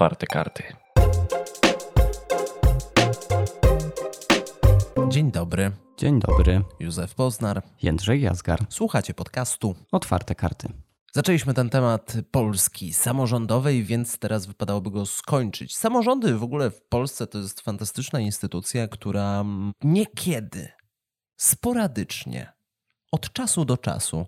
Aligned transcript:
Otwarte 0.00 0.26
karty. 0.26 0.62
Dzień 5.08 5.32
dobry. 5.32 5.72
Dzień 5.96 6.20
dobry. 6.20 6.62
Józef 6.78 7.14
Poznar. 7.14 7.62
Jędrzej 7.82 8.20
Jazgar. 8.20 8.66
Słuchacie 8.68 9.14
podcastu. 9.14 9.74
Otwarte 9.92 10.34
karty. 10.34 10.68
Zaczęliśmy 11.12 11.54
ten 11.54 11.70
temat 11.70 12.16
Polski 12.30 12.94
samorządowej, 12.94 13.84
więc 13.84 14.18
teraz 14.18 14.46
wypadałoby 14.46 14.90
go 14.90 15.06
skończyć. 15.06 15.76
Samorządy 15.76 16.34
w 16.34 16.42
ogóle 16.42 16.70
w 16.70 16.82
Polsce 16.82 17.26
to 17.26 17.38
jest 17.38 17.60
fantastyczna 17.60 18.20
instytucja, 18.20 18.88
która 18.88 19.44
niekiedy, 19.82 20.68
sporadycznie, 21.36 22.52
od 23.12 23.32
czasu 23.32 23.64
do 23.64 23.76
czasu 23.76 24.26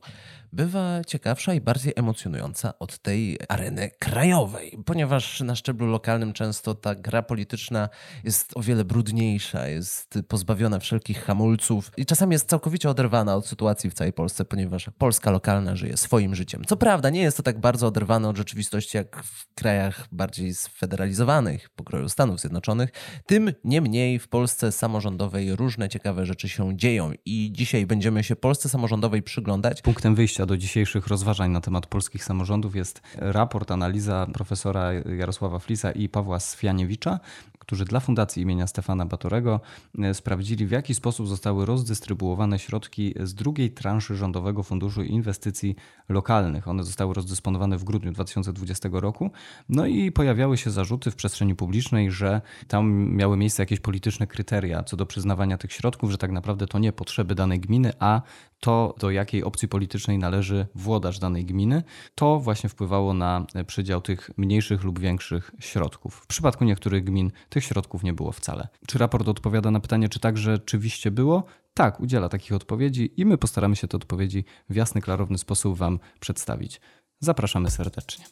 bywa 0.52 1.04
ciekawsza 1.04 1.54
i 1.54 1.60
bardziej 1.60 1.92
emocjonująca 1.96 2.78
od 2.78 2.98
tej 2.98 3.38
areny 3.48 3.90
krajowej, 3.98 4.78
ponieważ 4.84 5.40
na 5.40 5.56
szczeblu 5.56 5.86
lokalnym 5.86 6.32
często 6.32 6.74
ta 6.74 6.94
gra 6.94 7.22
polityczna 7.22 7.88
jest 8.24 8.52
o 8.54 8.62
wiele 8.62 8.84
brudniejsza, 8.84 9.68
jest 9.68 10.18
pozbawiona 10.28 10.78
wszelkich 10.78 11.24
hamulców 11.24 11.90
i 11.96 12.06
czasami 12.06 12.32
jest 12.32 12.48
całkowicie 12.48 12.90
oderwana 12.90 13.36
od 13.36 13.46
sytuacji 13.46 13.90
w 13.90 13.94
całej 13.94 14.12
Polsce, 14.12 14.44
ponieważ 14.44 14.90
Polska 14.98 15.30
lokalna 15.30 15.76
żyje 15.76 15.96
swoim 15.96 16.34
życiem. 16.34 16.62
Co 16.66 16.76
prawda, 16.76 17.10
nie 17.10 17.20
jest 17.20 17.36
to 17.36 17.42
tak 17.42 17.60
bardzo 17.60 17.86
oderwane 17.86 18.28
od 18.28 18.36
rzeczywistości 18.36 18.96
jak 18.96 19.22
w 19.22 19.54
krajach 19.54 20.08
bardziej 20.12 20.54
sfederalizowanych, 20.54 21.70
pokroju 21.70 22.08
Stanów 22.08 22.40
Zjednoczonych. 22.40 22.90
Tym 23.26 23.52
niemniej 23.64 24.18
w 24.18 24.28
Polsce 24.28 24.72
samorządowej 24.72 25.56
różne 25.56 25.88
ciekawe 25.88 26.26
rzeczy 26.26 26.48
się 26.48 26.76
dzieją 26.76 27.12
i 27.24 27.52
dzisiaj 27.52 27.86
będziemy 27.86 28.24
się 28.24 28.36
Polsce 28.36 28.68
samorządowej 28.68 29.22
przyglądać. 29.22 29.82
Punktem 29.82 30.14
wyjścia 30.14 30.41
do 30.46 30.56
dzisiejszych 30.56 31.06
rozważań 31.06 31.50
na 31.50 31.60
temat 31.60 31.86
polskich 31.86 32.24
samorządów 32.24 32.76
jest 32.76 33.02
raport, 33.14 33.70
analiza 33.70 34.26
profesora 34.32 34.92
Jarosława 34.92 35.58
Flisa 35.58 35.90
i 35.90 36.08
Pawła 36.08 36.40
Swianiewicza, 36.40 37.20
którzy 37.58 37.84
dla 37.84 38.00
Fundacji 38.00 38.42
imienia 38.42 38.66
Stefana 38.66 39.06
Batorego 39.06 39.60
e, 39.98 40.14
sprawdzili, 40.14 40.66
w 40.66 40.70
jaki 40.70 40.94
sposób 40.94 41.28
zostały 41.28 41.66
rozdystrybuowane 41.66 42.58
środki 42.58 43.14
z 43.20 43.34
drugiej 43.34 43.70
transzy 43.70 44.16
Rządowego 44.16 44.62
Funduszu 44.62 45.02
Inwestycji 45.02 45.76
Lokalnych. 46.08 46.68
One 46.68 46.84
zostały 46.84 47.14
rozdysponowane 47.14 47.78
w 47.78 47.84
grudniu 47.84 48.12
2020 48.12 48.88
roku. 48.92 49.30
No 49.68 49.86
i 49.86 50.12
pojawiały 50.12 50.56
się 50.56 50.70
zarzuty 50.70 51.10
w 51.10 51.16
przestrzeni 51.16 51.54
publicznej, 51.54 52.10
że 52.10 52.40
tam 52.68 53.14
miały 53.16 53.36
miejsce 53.36 53.62
jakieś 53.62 53.80
polityczne 53.80 54.26
kryteria 54.26 54.82
co 54.82 54.96
do 54.96 55.06
przyznawania 55.06 55.58
tych 55.58 55.72
środków, 55.72 56.10
że 56.10 56.18
tak 56.18 56.30
naprawdę 56.30 56.66
to 56.66 56.78
nie 56.78 56.92
potrzeby 56.92 57.34
danej 57.34 57.60
gminy, 57.60 57.92
a 57.98 58.22
to, 58.62 58.94
do 58.98 59.10
jakiej 59.10 59.44
opcji 59.44 59.68
politycznej 59.68 60.18
należy 60.18 60.66
włodacz 60.74 61.18
danej 61.18 61.44
gminy, 61.44 61.82
to 62.14 62.40
właśnie 62.40 62.68
wpływało 62.68 63.14
na 63.14 63.46
przydział 63.66 64.00
tych 64.00 64.30
mniejszych 64.36 64.84
lub 64.84 64.98
większych 64.98 65.50
środków. 65.60 66.14
W 66.14 66.26
przypadku 66.26 66.64
niektórych 66.64 67.04
gmin 67.04 67.30
tych 67.48 67.64
środków 67.64 68.02
nie 68.02 68.12
było 68.12 68.32
wcale. 68.32 68.68
Czy 68.86 68.98
raport 68.98 69.28
odpowiada 69.28 69.70
na 69.70 69.80
pytanie, 69.80 70.08
czy 70.08 70.20
tak 70.20 70.38
rzeczywiście 70.38 71.10
było? 71.10 71.44
Tak, 71.74 72.00
udziela 72.00 72.28
takich 72.28 72.52
odpowiedzi 72.52 73.12
i 73.16 73.26
my 73.26 73.38
postaramy 73.38 73.76
się 73.76 73.88
te 73.88 73.96
odpowiedzi 73.96 74.44
w 74.70 74.74
jasny, 74.76 75.00
klarowny 75.00 75.38
sposób 75.38 75.76
Wam 75.78 75.98
przedstawić. 76.20 76.80
Zapraszamy 77.20 77.70
serdecznie. 77.70 78.24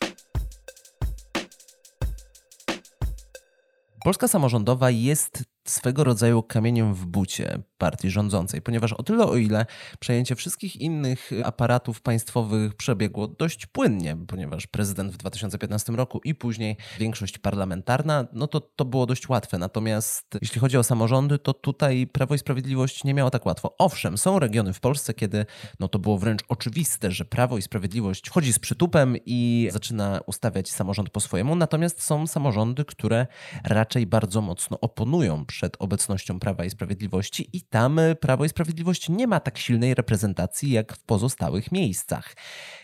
Polska 4.05 4.29
samorządowa 4.29 4.91
jest 4.91 5.45
swego 5.71 6.05
rodzaju 6.05 6.43
kamieniem 6.43 6.95
w 6.95 7.07
bucie 7.07 7.63
partii 7.79 8.11
rządzącej, 8.11 8.63
ponieważ 8.63 8.93
o 8.93 9.03
tyle 9.03 9.25
o 9.25 9.37
ile 9.37 9.67
przejęcie 9.99 10.37
wszystkich 10.37 10.77
innych 10.77 11.31
aparatów 11.45 12.01
państwowych 12.01 12.75
przebiegło 12.75 13.29
dość 13.29 13.67
płynnie, 13.67 14.17
ponieważ 14.29 14.67
prezydent 14.67 15.13
w 15.13 15.17
2015 15.17 15.93
roku 15.93 16.21
i 16.25 16.35
później 16.35 16.77
większość 16.99 17.39
parlamentarna, 17.39 18.27
no 18.33 18.47
to 18.47 18.61
to 18.61 18.85
było 18.85 19.07
dość 19.07 19.29
łatwe. 19.29 19.59
Natomiast 19.59 20.39
jeśli 20.43 20.61
chodzi 20.61 20.79
o 20.79 20.83
samorządy, 20.83 21.39
to 21.39 21.55
tutaj 21.55 22.07
Prawo 22.07 22.35
i 22.35 22.39
Sprawiedliwość 22.39 23.05
nie 23.05 23.15
miało 23.15 23.31
tak 23.31 23.47
łatwo. 23.47 23.75
Owszem, 23.79 24.19
są 24.19 24.39
regiony 24.39 24.73
w 24.73 24.81
Polsce, 24.81 25.15
kiedy 25.15 25.47
no 25.81 25.89
to 25.89 25.99
było 25.99 26.19
wręcz 26.19 26.41
oczywiste, 26.49 27.11
że 27.11 27.25
Prawo 27.25 27.59
i 27.59 27.63
Sprawiedliwość 27.63 28.31
chodzi 28.31 28.53
z 28.53 28.59
przytupem 28.59 29.17
i 29.27 29.69
zaczyna 29.73 30.21
ustawiać 30.27 30.71
samorząd 30.71 31.11
po 31.11 31.21
swojemu, 31.21 31.57
natomiast 31.57 32.03
są 32.03 32.27
samorządy, 32.27 32.85
które 32.85 33.27
raczej 33.65 34.07
bardzo 34.07 34.41
mocno 34.41 34.81
oponują 34.81 35.47
przed 35.61 35.77
obecnością 35.79 36.41
Prawa 36.41 36.65
i 36.65 36.71
Sprawiedliwości 36.71 37.49
i 37.53 37.63
tam 37.63 38.01
Prawo 38.21 38.45
i 38.45 38.49
Sprawiedliwość 38.49 39.09
nie 39.09 39.27
ma 39.27 39.41
tak 39.41 39.59
silnej 39.59 39.95
reprezentacji 39.95 40.71
jak 40.71 40.97
w 40.97 41.05
pozostałych 41.05 41.73
miejscach. 41.73 42.37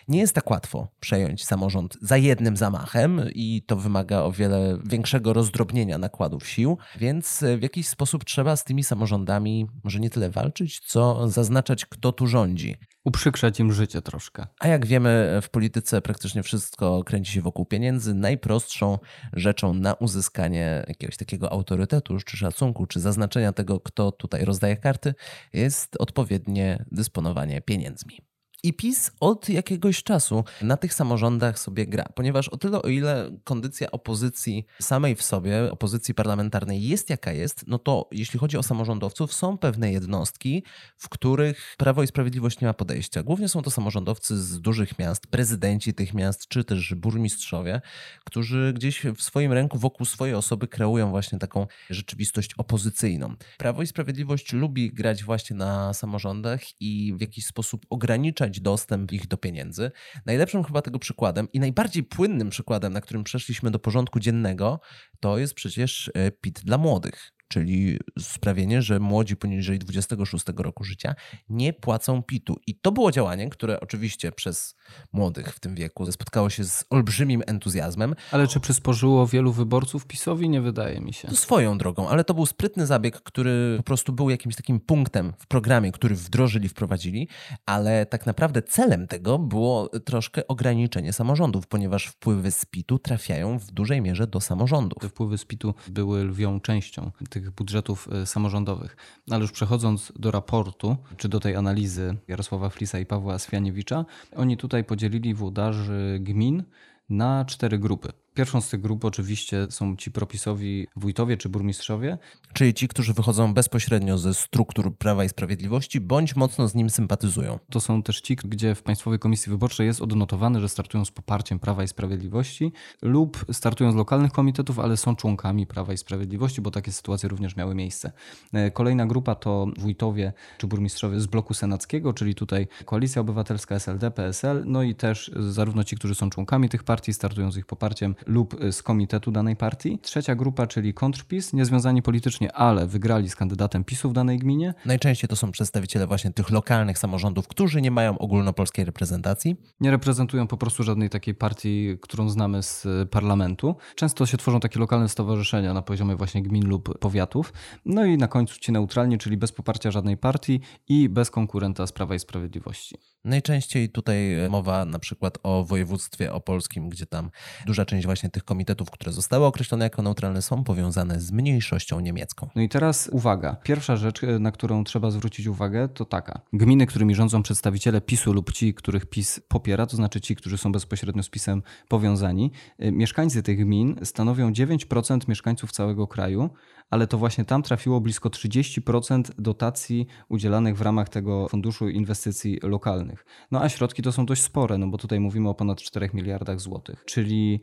Nie 0.08 0.18
jest 0.18 0.34
tak 0.34 0.50
łatwo 0.50 0.88
przejąć 1.00 1.44
samorząd 1.44 1.98
za 2.02 2.16
jednym 2.16 2.56
zamachem 2.56 3.20
i 3.34 3.62
to 3.66 3.76
wymaga 3.76 4.22
o 4.22 4.32
wiele 4.32 4.78
większego 4.84 5.32
rozdrobnienia 5.32 5.98
nakładów 5.98 6.48
sił, 6.48 6.78
więc 6.98 7.44
w 7.58 7.62
jakiś 7.62 7.88
sposób 7.88 8.24
trzeba 8.24 8.56
z 8.56 8.64
tymi 8.64 8.84
samorządami 8.84 9.66
może 9.84 10.00
nie 10.00 10.10
tyle 10.10 10.30
walczyć, 10.30 10.80
co 10.80 11.28
zaznaczać, 11.28 11.86
kto 11.86 12.12
tu 12.12 12.26
rządzi. 12.26 12.76
Uprzykrzać 13.06 13.60
im 13.60 13.72
życie 13.72 14.02
troszkę. 14.02 14.46
A 14.60 14.68
jak 14.68 14.86
wiemy, 14.86 15.38
w 15.42 15.48
polityce 15.48 16.02
praktycznie 16.02 16.42
wszystko 16.42 17.04
kręci 17.04 17.32
się 17.32 17.42
wokół 17.42 17.66
pieniędzy. 17.66 18.14
Najprostszą 18.14 18.98
rzeczą 19.32 19.74
na 19.74 19.94
uzyskanie 19.94 20.84
jakiegoś 20.88 21.16
takiego 21.16 21.52
autorytetu, 21.52 22.18
czy 22.18 22.36
szacunku, 22.36 22.86
czy 22.86 23.00
zaznaczenia 23.00 23.52
tego, 23.52 23.80
kto 23.80 24.12
tutaj 24.12 24.44
rozdaje 24.44 24.76
karty, 24.76 25.14
jest 25.52 25.96
odpowiednie 25.98 26.84
dysponowanie 26.92 27.60
pieniędzmi. 27.60 28.20
I 28.66 28.72
PiS 28.72 29.10
od 29.20 29.48
jakiegoś 29.48 30.02
czasu 30.02 30.44
na 30.62 30.76
tych 30.76 30.94
samorządach 30.94 31.58
sobie 31.58 31.86
gra, 31.86 32.04
ponieważ 32.14 32.48
o 32.48 32.56
tyle, 32.56 32.82
o 32.82 32.88
ile 32.88 33.30
kondycja 33.44 33.90
opozycji 33.90 34.66
samej 34.80 35.16
w 35.16 35.22
sobie, 35.22 35.72
opozycji 35.72 36.14
parlamentarnej 36.14 36.82
jest 36.82 37.10
jaka 37.10 37.32
jest, 37.32 37.64
no 37.66 37.78
to 37.78 38.08
jeśli 38.12 38.38
chodzi 38.38 38.56
o 38.56 38.62
samorządowców, 38.62 39.34
są 39.34 39.58
pewne 39.58 39.92
jednostki, 39.92 40.62
w 40.96 41.08
których 41.08 41.74
Prawo 41.78 42.02
i 42.02 42.06
Sprawiedliwość 42.06 42.60
nie 42.60 42.66
ma 42.66 42.74
podejścia. 42.74 43.22
Głównie 43.22 43.48
są 43.48 43.62
to 43.62 43.70
samorządowcy 43.70 44.42
z 44.42 44.60
dużych 44.60 44.98
miast, 44.98 45.26
prezydenci 45.26 45.94
tych 45.94 46.14
miast, 46.14 46.48
czy 46.48 46.64
też 46.64 46.94
burmistrzowie, 46.94 47.80
którzy 48.24 48.72
gdzieś 48.76 49.02
w 49.16 49.22
swoim 49.22 49.52
ręku 49.52 49.78
wokół 49.78 50.06
swojej 50.06 50.34
osoby 50.34 50.68
kreują 50.68 51.10
właśnie 51.10 51.38
taką 51.38 51.66
rzeczywistość 51.90 52.54
opozycyjną. 52.54 53.34
Prawo 53.58 53.82
i 53.82 53.86
Sprawiedliwość 53.86 54.52
lubi 54.52 54.92
grać 54.92 55.24
właśnie 55.24 55.56
na 55.56 55.94
samorządach 55.94 56.60
i 56.80 57.14
w 57.16 57.20
jakiś 57.20 57.46
sposób 57.46 57.86
ograniczać 57.90 58.55
dostęp 58.60 59.12
ich 59.12 59.28
do 59.28 59.36
pieniędzy. 59.36 59.90
Najlepszym 60.26 60.64
chyba 60.64 60.82
tego 60.82 60.98
przykładem 60.98 61.48
i 61.52 61.60
najbardziej 61.60 62.02
płynnym 62.02 62.50
przykładem, 62.50 62.92
na 62.92 63.00
którym 63.00 63.24
przeszliśmy 63.24 63.70
do 63.70 63.78
porządku 63.78 64.20
dziennego, 64.20 64.80
to 65.20 65.38
jest 65.38 65.54
przecież 65.54 66.10
e, 66.14 66.30
PIT 66.30 66.60
dla 66.64 66.78
młodych 66.78 67.35
czyli 67.48 67.98
sprawienie, 68.18 68.82
że 68.82 69.00
młodzi 69.00 69.36
poniżej 69.36 69.78
26 69.78 70.44
roku 70.56 70.84
życia 70.84 71.14
nie 71.48 71.72
płacą 71.72 72.22
PIT-u. 72.22 72.56
I 72.66 72.74
to 72.74 72.92
było 72.92 73.12
działanie, 73.12 73.50
które 73.50 73.80
oczywiście 73.80 74.32
przez 74.32 74.74
młodych 75.12 75.54
w 75.54 75.60
tym 75.60 75.74
wieku 75.74 76.12
spotkało 76.12 76.50
się 76.50 76.64
z 76.64 76.84
olbrzymim 76.90 77.42
entuzjazmem. 77.46 78.14
Ale 78.30 78.48
czy 78.48 78.60
przysporzyło 78.60 79.26
wielu 79.26 79.52
wyborców 79.52 80.06
PiSowi? 80.06 80.48
Nie 80.48 80.60
wydaje 80.60 81.00
mi 81.00 81.12
się. 81.12 81.28
To 81.28 81.36
swoją 81.36 81.78
drogą, 81.78 82.08
ale 82.08 82.24
to 82.24 82.34
był 82.34 82.46
sprytny 82.46 82.86
zabieg, 82.86 83.20
który 83.20 83.74
po 83.76 83.82
prostu 83.82 84.12
był 84.12 84.30
jakimś 84.30 84.56
takim 84.56 84.80
punktem 84.80 85.32
w 85.38 85.46
programie, 85.46 85.92
który 85.92 86.14
wdrożyli, 86.14 86.68
wprowadzili, 86.68 87.28
ale 87.66 88.06
tak 88.06 88.26
naprawdę 88.26 88.62
celem 88.62 89.06
tego 89.06 89.38
było 89.38 89.88
troszkę 89.88 90.46
ograniczenie 90.46 91.12
samorządów, 91.12 91.66
ponieważ 91.66 92.06
wpływy 92.06 92.50
z 92.50 92.64
PIT-u 92.64 92.98
trafiają 92.98 93.58
w 93.58 93.70
dużej 93.70 94.02
mierze 94.02 94.26
do 94.26 94.40
samorządów. 94.40 95.02
Te 95.02 95.08
wpływy 95.08 95.38
z 95.38 95.44
PIT-u 95.44 95.74
były 95.88 96.24
lwią 96.24 96.60
częścią 96.60 97.10
tych 97.40 97.50
budżetów 97.50 98.08
e, 98.12 98.26
samorządowych. 98.26 98.96
Ale 99.30 99.40
już 99.40 99.52
przechodząc 99.52 100.12
do 100.16 100.30
raportu, 100.30 100.96
czy 101.16 101.28
do 101.28 101.40
tej 101.40 101.56
analizy 101.56 102.16
Jarosława 102.28 102.70
Flisa 102.70 102.98
i 102.98 103.06
Pawła 103.06 103.38
Swianiewicza, 103.38 104.04
oni 104.36 104.56
tutaj 104.56 104.84
podzielili 104.84 105.34
włodarzy 105.34 106.18
gmin 106.20 106.64
na 107.08 107.44
cztery 107.44 107.78
grupy. 107.78 108.12
Pierwszą 108.36 108.60
z 108.60 108.68
tych 108.68 108.80
grup 108.80 109.04
oczywiście 109.04 109.66
są 109.70 109.96
ci 109.96 110.10
propisowi 110.10 110.86
wójtowie 110.96 111.36
czy 111.36 111.48
burmistrzowie. 111.48 112.18
Czyli 112.52 112.74
ci, 112.74 112.88
którzy 112.88 113.12
wychodzą 113.12 113.54
bezpośrednio 113.54 114.18
ze 114.18 114.34
struktur 114.34 114.96
Prawa 114.96 115.24
i 115.24 115.28
Sprawiedliwości, 115.28 116.00
bądź 116.00 116.36
mocno 116.36 116.68
z 116.68 116.74
nim 116.74 116.90
sympatyzują. 116.90 117.58
To 117.70 117.80
są 117.80 118.02
też 118.02 118.20
ci, 118.20 118.36
gdzie 118.36 118.74
w 118.74 118.82
Państwowej 118.82 119.18
Komisji 119.18 119.50
Wyborczej 119.50 119.86
jest 119.86 120.02
odnotowane, 120.02 120.60
że 120.60 120.68
startują 120.68 121.04
z 121.04 121.10
poparciem 121.10 121.58
Prawa 121.58 121.82
i 121.82 121.88
Sprawiedliwości 121.88 122.72
lub 123.02 123.44
startują 123.52 123.92
z 123.92 123.94
lokalnych 123.94 124.32
komitetów, 124.32 124.78
ale 124.78 124.96
są 124.96 125.16
członkami 125.16 125.66
Prawa 125.66 125.92
i 125.92 125.98
Sprawiedliwości, 125.98 126.60
bo 126.60 126.70
takie 126.70 126.92
sytuacje 126.92 127.28
również 127.28 127.56
miały 127.56 127.74
miejsce. 127.74 128.12
E, 128.52 128.70
kolejna 128.70 129.06
grupa 129.06 129.34
to 129.34 129.66
wójtowie 129.78 130.32
czy 130.58 130.66
burmistrzowie 130.66 131.20
z 131.20 131.26
bloku 131.26 131.54
senackiego, 131.54 132.12
czyli 132.12 132.34
tutaj 132.34 132.68
Koalicja 132.84 133.20
Obywatelska, 133.20 133.74
SLD, 133.74 134.10
PSL, 134.10 134.62
no 134.66 134.82
i 134.82 134.94
też 134.94 135.30
zarówno 135.36 135.84
ci, 135.84 135.96
którzy 135.96 136.14
są 136.14 136.30
członkami 136.30 136.68
tych 136.68 136.84
partii, 136.84 137.12
startują 137.12 137.52
z 137.52 137.56
ich 137.56 137.66
poparciem, 137.66 138.14
lub 138.26 138.56
z 138.72 138.82
komitetu 138.82 139.30
danej 139.30 139.56
partii. 139.56 139.98
Trzecia 139.98 140.34
grupa, 140.34 140.66
czyli 140.66 140.94
kontrpis, 140.94 141.52
niezwiązani 141.52 142.02
politycznie, 142.02 142.52
ale 142.52 142.86
wygrali 142.86 143.28
z 143.28 143.36
kandydatem 143.36 143.84
PiSu 143.84 144.10
w 144.10 144.12
danej 144.12 144.38
gminie. 144.38 144.74
Najczęściej 144.84 145.28
to 145.28 145.36
są 145.36 145.52
przedstawiciele 145.52 146.06
właśnie 146.06 146.32
tych 146.32 146.50
lokalnych 146.50 146.98
samorządów, 146.98 147.48
którzy 147.48 147.82
nie 147.82 147.90
mają 147.90 148.18
ogólnopolskiej 148.18 148.84
reprezentacji. 148.84 149.56
Nie 149.80 149.90
reprezentują 149.90 150.46
po 150.46 150.56
prostu 150.56 150.82
żadnej 150.82 151.10
takiej 151.10 151.34
partii, 151.34 151.98
którą 152.02 152.28
znamy 152.28 152.62
z 152.62 152.86
parlamentu. 153.10 153.76
Często 153.94 154.26
się 154.26 154.36
tworzą 154.36 154.60
takie 154.60 154.80
lokalne 154.80 155.08
stowarzyszenia 155.08 155.74
na 155.74 155.82
poziomie 155.82 156.16
właśnie 156.16 156.42
gmin 156.42 156.68
lub 156.68 156.98
powiatów. 156.98 157.52
No 157.84 158.04
i 158.04 158.16
na 158.16 158.28
końcu 158.28 158.60
ci 158.60 158.72
neutralni, 158.72 159.18
czyli 159.18 159.36
bez 159.36 159.52
poparcia 159.52 159.90
żadnej 159.90 160.16
partii 160.16 160.60
i 160.88 161.08
bez 161.08 161.30
konkurenta 161.30 161.86
z 161.86 161.92
Prawa 161.92 162.14
i 162.14 162.18
Sprawiedliwości. 162.18 162.98
Najczęściej 163.24 163.88
tutaj 163.88 164.36
mowa 164.50 164.84
na 164.84 164.98
przykład 164.98 165.38
o 165.42 165.64
województwie 165.64 166.32
opolskim, 166.32 166.88
gdzie 166.88 167.06
tam 167.06 167.30
duża 167.66 167.84
część 167.84 168.06
właśnie 168.06 168.15
tych 168.30 168.44
komitetów, 168.44 168.90
które 168.90 169.12
zostały 169.12 169.46
określone 169.46 169.84
jako 169.84 170.02
neutralne, 170.02 170.42
są 170.42 170.64
powiązane 170.64 171.20
z 171.20 171.32
mniejszością 171.32 172.00
niemiecką. 172.00 172.48
No 172.54 172.62
i 172.62 172.68
teraz 172.68 173.08
uwaga. 173.12 173.56
Pierwsza 173.62 173.96
rzecz, 173.96 174.20
na 174.40 174.52
którą 174.52 174.84
trzeba 174.84 175.10
zwrócić 175.10 175.46
uwagę, 175.46 175.88
to 175.88 176.04
taka. 176.04 176.40
Gminy, 176.52 176.86
którymi 176.86 177.14
rządzą 177.14 177.42
przedstawiciele 177.42 178.00
PiSu 178.00 178.32
lub 178.32 178.52
ci, 178.52 178.74
których 178.74 179.06
PiS 179.06 179.40
popiera, 179.48 179.86
to 179.86 179.96
znaczy 179.96 180.20
ci, 180.20 180.36
którzy 180.36 180.58
są 180.58 180.72
bezpośrednio 180.72 181.22
z 181.22 181.28
PiSem 181.28 181.62
powiązani, 181.88 182.52
y, 182.82 182.92
mieszkańcy 182.92 183.42
tych 183.42 183.58
gmin 183.58 183.96
stanowią 184.02 184.52
9% 184.52 185.28
mieszkańców 185.28 185.72
całego 185.72 186.06
kraju, 186.06 186.50
ale 186.90 187.06
to 187.06 187.18
właśnie 187.18 187.44
tam 187.44 187.62
trafiło 187.62 188.00
blisko 188.00 188.30
30% 188.30 189.30
dotacji 189.38 190.06
udzielanych 190.28 190.76
w 190.76 190.82
ramach 190.82 191.08
tego 191.08 191.48
Funduszu 191.48 191.88
Inwestycji 191.88 192.58
Lokalnych. 192.62 193.24
No 193.50 193.62
a 193.62 193.68
środki 193.68 194.02
to 194.02 194.12
są 194.12 194.26
dość 194.26 194.42
spore, 194.42 194.78
no 194.78 194.86
bo 194.86 194.98
tutaj 194.98 195.20
mówimy 195.20 195.48
o 195.48 195.54
ponad 195.54 195.82
4 195.82 196.10
miliardach 196.14 196.60
złotych, 196.60 197.04
czyli 197.04 197.62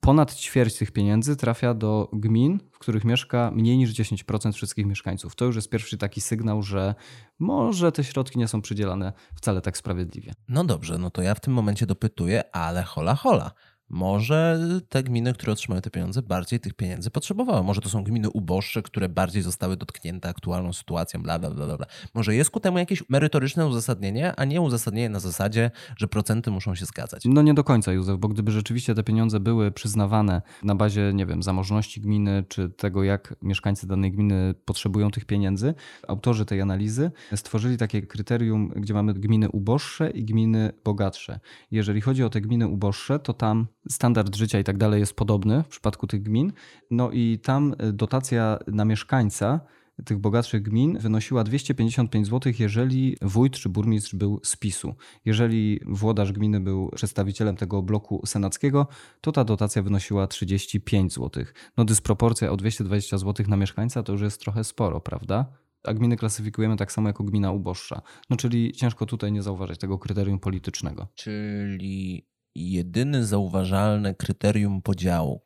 ponad 0.00 0.34
ćwierć 0.34 0.78
tych 0.78 0.90
pieniędzy 0.90 1.36
trafia 1.36 1.74
do 1.74 2.10
gmin, 2.12 2.60
w 2.72 2.78
których 2.78 3.04
mieszka 3.04 3.50
mniej 3.50 3.76
niż 3.78 3.92
10% 3.92 4.52
wszystkich 4.52 4.86
mieszkańców. 4.86 5.36
To 5.36 5.44
już 5.44 5.56
jest 5.56 5.70
pierwszy 5.70 5.98
taki 5.98 6.20
sygnał, 6.20 6.62
że 6.62 6.94
może 7.38 7.92
te 7.92 8.04
środki 8.04 8.38
nie 8.38 8.48
są 8.48 8.62
przydzielane 8.62 9.12
wcale 9.34 9.60
tak 9.60 9.76
sprawiedliwie. 9.76 10.32
No 10.48 10.64
dobrze, 10.64 10.98
no 10.98 11.10
to 11.10 11.22
ja 11.22 11.34
w 11.34 11.40
tym 11.40 11.52
momencie 11.52 11.86
dopytuję, 11.86 12.54
ale 12.54 12.82
hola 12.82 13.14
hola. 13.14 13.50
Może 13.90 14.60
te 14.88 15.02
gminy, 15.02 15.32
które 15.32 15.52
otrzymały 15.52 15.82
te 15.82 15.90
pieniądze, 15.90 16.22
bardziej 16.22 16.60
tych 16.60 16.74
pieniędzy 16.74 17.10
potrzebowały. 17.10 17.64
Może 17.64 17.80
to 17.80 17.88
są 17.88 18.04
gminy 18.04 18.30
uboższe, 18.30 18.82
które 18.82 19.08
bardziej 19.08 19.42
zostały 19.42 19.76
dotknięte 19.76 20.28
aktualną 20.28 20.72
sytuacją, 20.72 21.22
bla, 21.22 21.38
bla, 21.38 21.50
bla, 21.50 21.76
bla. 21.76 21.86
Może 22.14 22.34
jest 22.34 22.50
ku 22.50 22.60
temu 22.60 22.78
jakieś 22.78 23.08
merytoryczne 23.08 23.66
uzasadnienie, 23.66 24.36
a 24.36 24.44
nie 24.44 24.60
uzasadnienie 24.60 25.08
na 25.08 25.20
zasadzie, 25.20 25.70
że 25.96 26.08
procenty 26.08 26.50
muszą 26.50 26.74
się 26.74 26.86
zgadzać. 26.86 27.22
No 27.24 27.42
nie 27.42 27.54
do 27.54 27.64
końca, 27.64 27.92
Józef, 27.92 28.18
bo 28.18 28.28
gdyby 28.28 28.52
rzeczywiście 28.52 28.94
te 28.94 29.02
pieniądze 29.02 29.40
były 29.40 29.72
przyznawane 29.72 30.42
na 30.62 30.74
bazie, 30.74 31.12
nie 31.14 31.26
wiem, 31.26 31.42
zamożności 31.42 32.00
gminy, 32.00 32.44
czy 32.48 32.70
tego, 32.70 33.04
jak 33.04 33.34
mieszkańcy 33.42 33.86
danej 33.86 34.12
gminy 34.12 34.54
potrzebują 34.64 35.10
tych 35.10 35.24
pieniędzy, 35.24 35.74
autorzy 36.08 36.44
tej 36.44 36.60
analizy 36.60 37.10
stworzyli 37.34 37.76
takie 37.76 38.02
kryterium, 38.02 38.72
gdzie 38.76 38.94
mamy 38.94 39.14
gminy 39.14 39.50
uboższe 39.50 40.10
i 40.10 40.24
gminy 40.24 40.72
bogatsze. 40.84 41.40
Jeżeli 41.70 42.00
chodzi 42.00 42.24
o 42.24 42.30
te 42.30 42.40
gminy 42.40 42.68
uboższe, 42.68 43.18
to 43.18 43.32
tam 43.32 43.66
standard 43.88 44.36
życia 44.36 44.58
i 44.58 44.64
tak 44.64 44.78
dalej 44.78 45.00
jest 45.00 45.14
podobny 45.14 45.62
w 45.62 45.68
przypadku 45.68 46.06
tych 46.06 46.22
gmin. 46.22 46.52
No 46.90 47.10
i 47.10 47.38
tam 47.38 47.74
e, 47.78 47.92
dotacja 47.92 48.58
na 48.66 48.84
mieszkańca 48.84 49.60
tych 50.04 50.18
bogatszych 50.18 50.62
gmin 50.62 50.98
wynosiła 50.98 51.44
255 51.44 52.26
zł, 52.26 52.52
jeżeli 52.58 53.16
wójt 53.22 53.52
czy 53.52 53.68
burmistrz 53.68 54.14
był 54.14 54.40
z 54.42 54.56
PiSu. 54.56 54.94
Jeżeli 55.24 55.80
włodarz 55.86 56.32
gminy 56.32 56.60
był 56.60 56.90
przedstawicielem 56.94 57.56
tego 57.56 57.82
bloku 57.82 58.22
senackiego, 58.26 58.86
to 59.20 59.32
ta 59.32 59.44
dotacja 59.44 59.82
wynosiła 59.82 60.26
35 60.26 61.14
zł. 61.14 61.44
No 61.76 61.84
dysproporcja 61.84 62.50
o 62.50 62.56
220 62.56 63.18
zł 63.18 63.46
na 63.48 63.56
mieszkańca 63.56 64.02
to 64.02 64.12
już 64.12 64.22
jest 64.22 64.40
trochę 64.40 64.64
sporo, 64.64 65.00
prawda? 65.00 65.46
A 65.84 65.94
gminy 65.94 66.16
klasyfikujemy 66.16 66.76
tak 66.76 66.92
samo 66.92 67.08
jako 67.08 67.24
gmina 67.24 67.52
uboższa. 67.52 68.02
No 68.30 68.36
czyli 68.36 68.72
ciężko 68.72 69.06
tutaj 69.06 69.32
nie 69.32 69.42
zauważyć 69.42 69.78
tego 69.80 69.98
kryterium 69.98 70.38
politycznego. 70.38 71.08
Czyli 71.14 72.26
jedyny 72.58 73.26
zauważalne 73.26 74.14
kryterium 74.14 74.82
podziału 74.82 75.40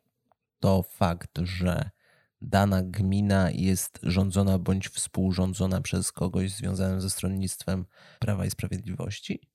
to 0.59 0.83
fakt, 0.83 1.39
że 1.43 1.89
dana 2.41 2.83
gmina 2.83 3.51
jest 3.51 3.99
rządzona 4.03 4.59
bądź 4.59 4.89
współrządzona 4.89 5.81
przez 5.81 6.11
kogoś 6.11 6.51
związanym 6.51 7.01
ze 7.01 7.09
stronnictwem 7.09 7.85
Prawa 8.19 8.45
i 8.45 8.49
Sprawiedliwości? 8.49 9.52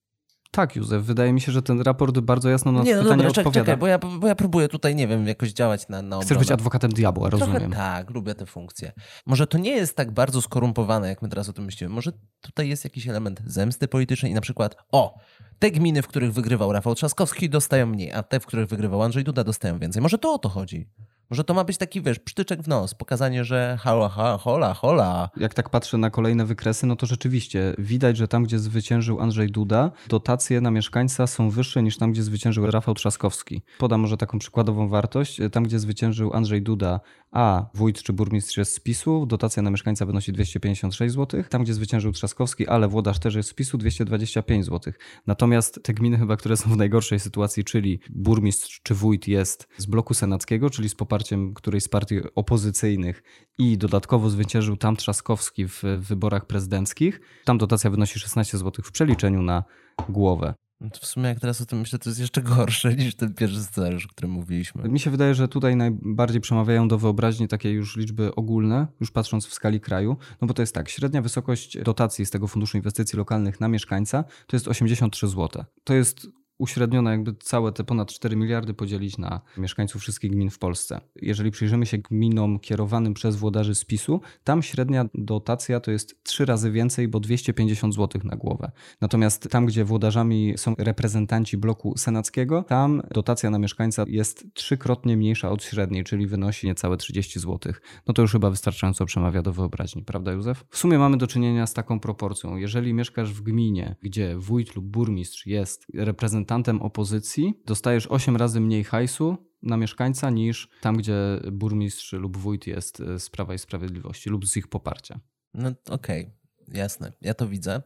Tak, 0.50 0.76
Józef, 0.76 1.02
wydaje 1.04 1.32
mi 1.32 1.40
się, 1.40 1.52
że 1.52 1.62
ten 1.62 1.80
raport 1.80 2.18
bardzo 2.18 2.48
jasno 2.48 2.72
na 2.72 2.82
nie, 2.82 2.96
no 2.96 3.02
pytanie 3.02 3.22
dobra, 3.22 3.28
odpowiada. 3.28 3.60
Czekaj, 3.60 3.76
bo 3.76 3.86
ja, 3.86 3.98
bo 3.98 4.26
ja 4.26 4.34
próbuję 4.34 4.68
tutaj, 4.68 4.94
nie 4.94 5.08
wiem, 5.08 5.26
jakoś 5.26 5.52
działać 5.52 5.88
na, 5.88 6.02
na 6.02 6.06
obronę. 6.16 6.24
Chcesz 6.24 6.38
być 6.38 6.50
adwokatem 6.50 6.90
diabła, 6.92 7.28
Trochę 7.30 7.46
rozumiem. 7.46 7.72
tak, 7.72 8.10
lubię 8.10 8.34
tę 8.34 8.46
funkcję. 8.46 8.92
Może 9.26 9.46
to 9.46 9.58
nie 9.58 9.70
jest 9.70 9.96
tak 9.96 10.10
bardzo 10.10 10.42
skorumpowane, 10.42 11.08
jak 11.08 11.22
my 11.22 11.28
teraz 11.28 11.48
o 11.48 11.52
tym 11.52 11.64
myślimy. 11.64 11.94
Może 11.94 12.12
tutaj 12.40 12.68
jest 12.68 12.84
jakiś 12.84 13.08
element 13.08 13.40
zemsty 13.46 13.88
politycznej 13.88 14.32
i 14.32 14.34
na 14.34 14.40
przykład, 14.40 14.76
o, 14.92 15.18
te 15.58 15.70
gminy, 15.70 16.02
w 16.02 16.06
których 16.06 16.32
wygrywał 16.32 16.72
Rafał 16.72 16.94
Trzaskowski 16.94 17.50
dostają 17.50 17.86
mniej, 17.86 18.12
a 18.12 18.22
te, 18.22 18.40
w 18.40 18.46
których 18.46 18.68
wygrywał 18.68 19.02
Andrzej 19.02 19.24
Duda 19.24 19.44
dostają 19.44 19.78
więcej. 19.78 20.02
Może 20.02 20.18
to 20.18 20.32
o 20.34 20.38
to 20.38 20.48
chodzi. 20.48 20.88
Może 21.30 21.44
to 21.44 21.54
ma 21.54 21.64
być 21.64 21.78
taki, 21.78 22.02
wiesz, 22.02 22.18
przytyczek 22.18 22.62
w 22.62 22.68
nos, 22.68 22.94
pokazanie, 22.94 23.44
że 23.44 23.78
hola, 23.80 24.08
hola, 24.08 24.38
hola, 24.38 24.74
hola. 24.74 25.30
Jak 25.36 25.54
tak 25.54 25.70
patrzę 25.70 25.98
na 25.98 26.10
kolejne 26.10 26.46
wykresy, 26.46 26.86
no 26.86 26.96
to 26.96 27.06
rzeczywiście 27.06 27.74
widać, 27.78 28.16
że 28.16 28.28
tam, 28.28 28.44
gdzie 28.44 28.58
zwyciężył 28.58 29.20
Andrzej 29.20 29.50
Duda, 29.50 29.90
dotacje 30.08 30.60
na 30.60 30.70
mieszkańca 30.70 31.26
są 31.26 31.50
wyższe 31.50 31.82
niż 31.82 31.98
tam, 31.98 32.12
gdzie 32.12 32.22
zwyciężył 32.22 32.66
Rafał 32.66 32.94
Trzaskowski. 32.94 33.62
Podam 33.78 34.00
może 34.00 34.16
taką 34.16 34.38
przykładową 34.38 34.88
wartość. 34.88 35.40
Tam, 35.52 35.64
gdzie 35.64 35.78
zwyciężył 35.78 36.32
Andrzej 36.34 36.62
Duda, 36.62 37.00
a 37.30 37.66
wójt 37.74 38.02
czy 38.02 38.12
burmistrz 38.12 38.56
jest 38.56 38.74
z 38.74 38.80
PiSu, 38.80 39.26
dotacja 39.26 39.62
na 39.62 39.70
mieszkańca 39.70 40.06
wynosi 40.06 40.32
256 40.32 41.14
zł. 41.14 41.42
Tam, 41.50 41.62
gdzie 41.62 41.74
zwyciężył 41.74 42.12
Trzaskowski, 42.12 42.66
ale 42.66 42.88
włodarz 42.88 43.18
też 43.18 43.34
jest 43.34 43.48
z 43.48 43.54
PiSu, 43.54 43.78
225 43.78 44.64
zł. 44.64 44.92
Natomiast 45.26 45.80
te 45.82 45.94
gminy 45.94 46.18
chyba, 46.18 46.36
które 46.36 46.56
są 46.56 46.70
w 46.70 46.76
najgorszej 46.76 47.20
sytuacji, 47.20 47.64
czyli 47.64 48.00
burmistrz 48.10 48.80
czy 48.82 48.94
wójt 48.94 49.28
jest 49.28 49.68
z 49.76 49.86
bloku 49.86 50.14
senackiego, 50.14 50.70
czyli 50.70 50.88
z 50.88 50.94
poparciem 50.94 51.54
którejś 51.54 51.84
z 51.84 51.88
partii 51.88 52.20
opozycyjnych 52.34 53.22
i 53.58 53.78
dodatkowo 53.78 54.30
zwyciężył 54.30 54.76
tam 54.76 54.96
Trzaskowski 54.96 55.66
w 55.66 55.82
wyborach 55.98 56.46
prezydenckich, 56.46 57.20
tam 57.44 57.58
dotacja 57.58 57.90
wynosi 57.90 58.20
16 58.20 58.58
zł 58.58 58.84
w 58.84 58.92
przeliczeniu 58.92 59.42
na 59.42 59.64
głowę. 60.08 60.54
No 60.80 60.88
w 61.00 61.06
sumie 61.06 61.28
jak 61.28 61.40
teraz 61.40 61.60
o 61.60 61.66
tym 61.66 61.78
myślę, 61.78 61.98
to 61.98 62.10
jest 62.10 62.20
jeszcze 62.20 62.42
gorsze 62.42 62.94
niż 62.94 63.14
ten 63.14 63.34
pierwszy 63.34 63.62
scenariusz, 63.62 64.06
o 64.06 64.08
którym 64.08 64.30
mówiliśmy. 64.30 64.88
Mi 64.88 65.00
się 65.00 65.10
wydaje, 65.10 65.34
że 65.34 65.48
tutaj 65.48 65.76
najbardziej 65.76 66.40
przemawiają 66.40 66.88
do 66.88 66.98
wyobraźni 66.98 67.48
takie 67.48 67.70
już 67.70 67.96
liczby 67.96 68.34
ogólne, 68.34 68.86
już 69.00 69.10
patrząc 69.10 69.46
w 69.46 69.54
skali 69.54 69.80
kraju, 69.80 70.16
no 70.40 70.48
bo 70.48 70.54
to 70.54 70.62
jest 70.62 70.74
tak, 70.74 70.88
średnia 70.88 71.22
wysokość 71.22 71.78
dotacji 71.82 72.26
z 72.26 72.30
tego 72.30 72.48
Funduszu 72.48 72.76
Inwestycji 72.76 73.16
Lokalnych 73.16 73.60
na 73.60 73.68
mieszkańca 73.68 74.24
to 74.46 74.56
jest 74.56 74.68
83 74.68 75.28
zł. 75.28 75.64
To 75.84 75.94
jest 75.94 76.26
uśrednione 76.58 77.10
jakby 77.10 77.34
całe 77.34 77.72
te 77.72 77.84
ponad 77.84 78.12
4 78.12 78.36
miliardy 78.36 78.74
podzielić 78.74 79.18
na 79.18 79.40
mieszkańców 79.56 80.02
wszystkich 80.02 80.30
gmin 80.30 80.50
w 80.50 80.58
Polsce. 80.58 81.00
Jeżeli 81.16 81.50
przyjrzymy 81.50 81.86
się 81.86 81.98
gminom 81.98 82.58
kierowanym 82.58 83.14
przez 83.14 83.36
włodarzy 83.36 83.74
z 83.74 83.84
PiSu, 83.84 84.20
tam 84.44 84.62
średnia 84.62 85.04
dotacja 85.14 85.80
to 85.80 85.90
jest 85.90 86.24
trzy 86.24 86.44
razy 86.44 86.70
więcej, 86.70 87.08
bo 87.08 87.20
250 87.20 87.94
zł 87.94 88.20
na 88.24 88.36
głowę. 88.36 88.70
Natomiast 89.00 89.48
tam, 89.50 89.66
gdzie 89.66 89.84
włodarzami 89.84 90.54
są 90.56 90.74
reprezentanci 90.78 91.56
bloku 91.56 91.94
senackiego, 91.96 92.62
tam 92.62 93.02
dotacja 93.10 93.50
na 93.50 93.58
mieszkańca 93.58 94.04
jest 94.06 94.46
trzykrotnie 94.54 95.16
mniejsza 95.16 95.50
od 95.50 95.64
średniej, 95.64 96.04
czyli 96.04 96.26
wynosi 96.26 96.66
niecałe 96.66 96.96
30 96.96 97.40
zł. 97.40 97.72
No 98.06 98.14
to 98.14 98.22
już 98.22 98.32
chyba 98.32 98.50
wystarczająco 98.50 99.06
przemawia 99.06 99.42
do 99.42 99.52
wyobraźni, 99.52 100.02
prawda 100.02 100.32
Józef? 100.32 100.64
W 100.70 100.78
sumie 100.78 100.98
mamy 100.98 101.16
do 101.16 101.26
czynienia 101.26 101.66
z 101.66 101.74
taką 101.74 102.00
proporcją. 102.00 102.56
Jeżeli 102.56 102.94
mieszkasz 102.94 103.32
w 103.32 103.42
gminie, 103.42 103.96
gdzie 104.02 104.38
wójt 104.38 104.76
lub 104.76 104.84
burmistrz 104.84 105.46
jest 105.46 105.86
reprezentantem 105.94 106.47
reprezentantem 106.48 106.82
opozycji, 106.82 107.62
dostajesz 107.66 108.06
8 108.06 108.36
razy 108.36 108.60
mniej 108.60 108.84
hajsu 108.84 109.36
na 109.62 109.76
mieszkańca 109.76 110.30
niż 110.30 110.68
tam, 110.80 110.96
gdzie 110.96 111.40
burmistrz 111.52 112.12
lub 112.12 112.36
wójt 112.36 112.66
jest 112.66 113.00
e, 113.00 113.18
z 113.18 113.30
Prawa 113.30 113.54
i 113.54 113.58
Sprawiedliwości 113.58 114.30
lub 114.30 114.46
z 114.46 114.56
ich 114.56 114.68
poparcia. 114.68 115.20
No 115.54 115.68
okej, 115.90 116.22
okay. 116.22 116.76
jasne. 116.78 117.12
Ja 117.20 117.34
to 117.34 117.48
widzę. 117.48 117.82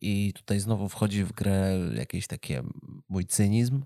I 0.00 0.32
tutaj 0.32 0.60
znowu 0.60 0.88
wchodzi 0.88 1.24
w 1.24 1.32
grę 1.32 1.78
jakiś 1.94 2.26
taki 2.26 2.54
mój 3.08 3.26
cynizm, 3.26 3.82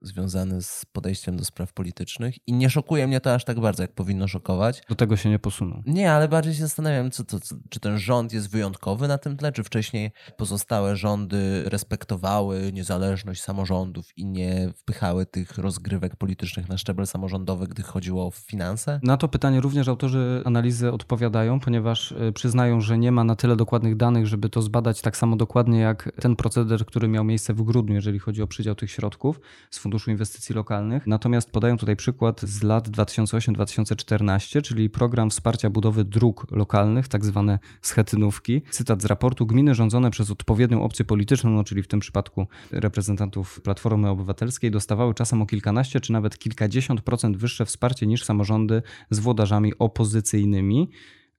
związany 0.00 0.62
z 0.62 0.84
podejściem 0.92 1.36
do 1.36 1.44
spraw 1.44 1.72
politycznych 1.72 2.34
i 2.46 2.52
nie 2.52 2.70
szokuje 2.70 3.06
mnie 3.06 3.20
to 3.20 3.34
aż 3.34 3.44
tak 3.44 3.60
bardzo, 3.60 3.82
jak 3.82 3.94
powinno 3.94 4.28
szokować. 4.28 4.82
Do 4.88 4.94
tego 4.94 5.16
się 5.16 5.30
nie 5.30 5.38
posunął. 5.38 5.82
Nie, 5.86 6.12
ale 6.12 6.28
bardziej 6.28 6.54
się 6.54 6.60
zastanawiam, 6.60 7.10
co, 7.10 7.24
co, 7.24 7.38
czy 7.68 7.80
ten 7.80 7.98
rząd 7.98 8.32
jest 8.32 8.50
wyjątkowy 8.50 9.08
na 9.08 9.18
tym 9.18 9.36
tle, 9.36 9.52
czy 9.52 9.64
wcześniej 9.64 10.10
pozostałe 10.36 10.96
rządy 10.96 11.62
respektowały 11.66 12.72
niezależność 12.72 13.42
samorządów 13.42 14.06
i 14.16 14.26
nie 14.26 14.72
wpychały 14.76 15.26
tych 15.26 15.58
rozgrywek 15.58 16.16
politycznych 16.16 16.68
na 16.68 16.78
szczebel 16.78 17.06
samorządowy, 17.06 17.66
gdy 17.66 17.82
chodziło 17.82 18.26
o 18.26 18.30
finanse? 18.30 19.00
Na 19.02 19.16
to 19.16 19.28
pytanie 19.28 19.60
również 19.60 19.88
autorzy 19.88 20.42
analizy 20.44 20.92
odpowiadają, 20.92 21.60
ponieważ 21.60 22.12
e, 22.12 22.32
przyznają, 22.32 22.80
że 22.80 22.98
nie 22.98 23.12
ma 23.12 23.24
na 23.24 23.36
tyle 23.36 23.56
dokładnych 23.56 23.96
danych, 23.96 24.26
żeby 24.26 24.48
to 24.48 24.62
zbadać 24.62 25.00
tak 25.00 25.16
samo 25.16 25.36
dokładnie 25.36 25.80
jak 25.80 26.12
ten 26.20 26.36
proceder, 26.36 26.86
który 26.86 27.08
miał 27.08 27.24
miejsce 27.24 27.54
w 27.54 27.62
grudniu, 27.62 27.94
jeżeli 27.94 28.18
chodzi 28.18 28.42
o 28.42 28.46
przydział 28.46 28.74
tych 28.74 28.90
środków 28.90 29.40
z 29.70 29.78
Funduszu 29.88 30.10
Inwestycji 30.10 30.54
Lokalnych. 30.54 31.06
Natomiast 31.06 31.50
podają 31.50 31.76
tutaj 31.76 31.96
przykład 31.96 32.40
z 32.40 32.62
lat 32.62 32.88
2008-2014, 32.88 34.62
czyli 34.62 34.90
program 34.90 35.30
wsparcia 35.30 35.70
budowy 35.70 36.04
dróg 36.04 36.46
lokalnych, 36.50 37.08
tak 37.08 37.24
zwane 37.24 37.58
schetynówki. 37.82 38.62
Cytat 38.70 39.02
z 39.02 39.04
raportu: 39.04 39.46
Gminy 39.46 39.74
rządzone 39.74 40.10
przez 40.10 40.30
odpowiednią 40.30 40.82
opcję 40.82 41.04
polityczną, 41.04 41.50
no 41.50 41.64
czyli 41.64 41.82
w 41.82 41.88
tym 41.88 42.00
przypadku 42.00 42.46
reprezentantów 42.70 43.60
Platformy 43.60 44.08
Obywatelskiej, 44.08 44.70
dostawały 44.70 45.14
czasem 45.14 45.42
o 45.42 45.46
kilkanaście 45.46 46.00
czy 46.00 46.12
nawet 46.12 46.38
kilkadziesiąt 46.38 47.00
procent 47.00 47.36
wyższe 47.36 47.64
wsparcie 47.64 48.06
niż 48.06 48.24
samorządy 48.24 48.82
z 49.10 49.18
włodarzami 49.18 49.72
opozycyjnymi 49.78 50.90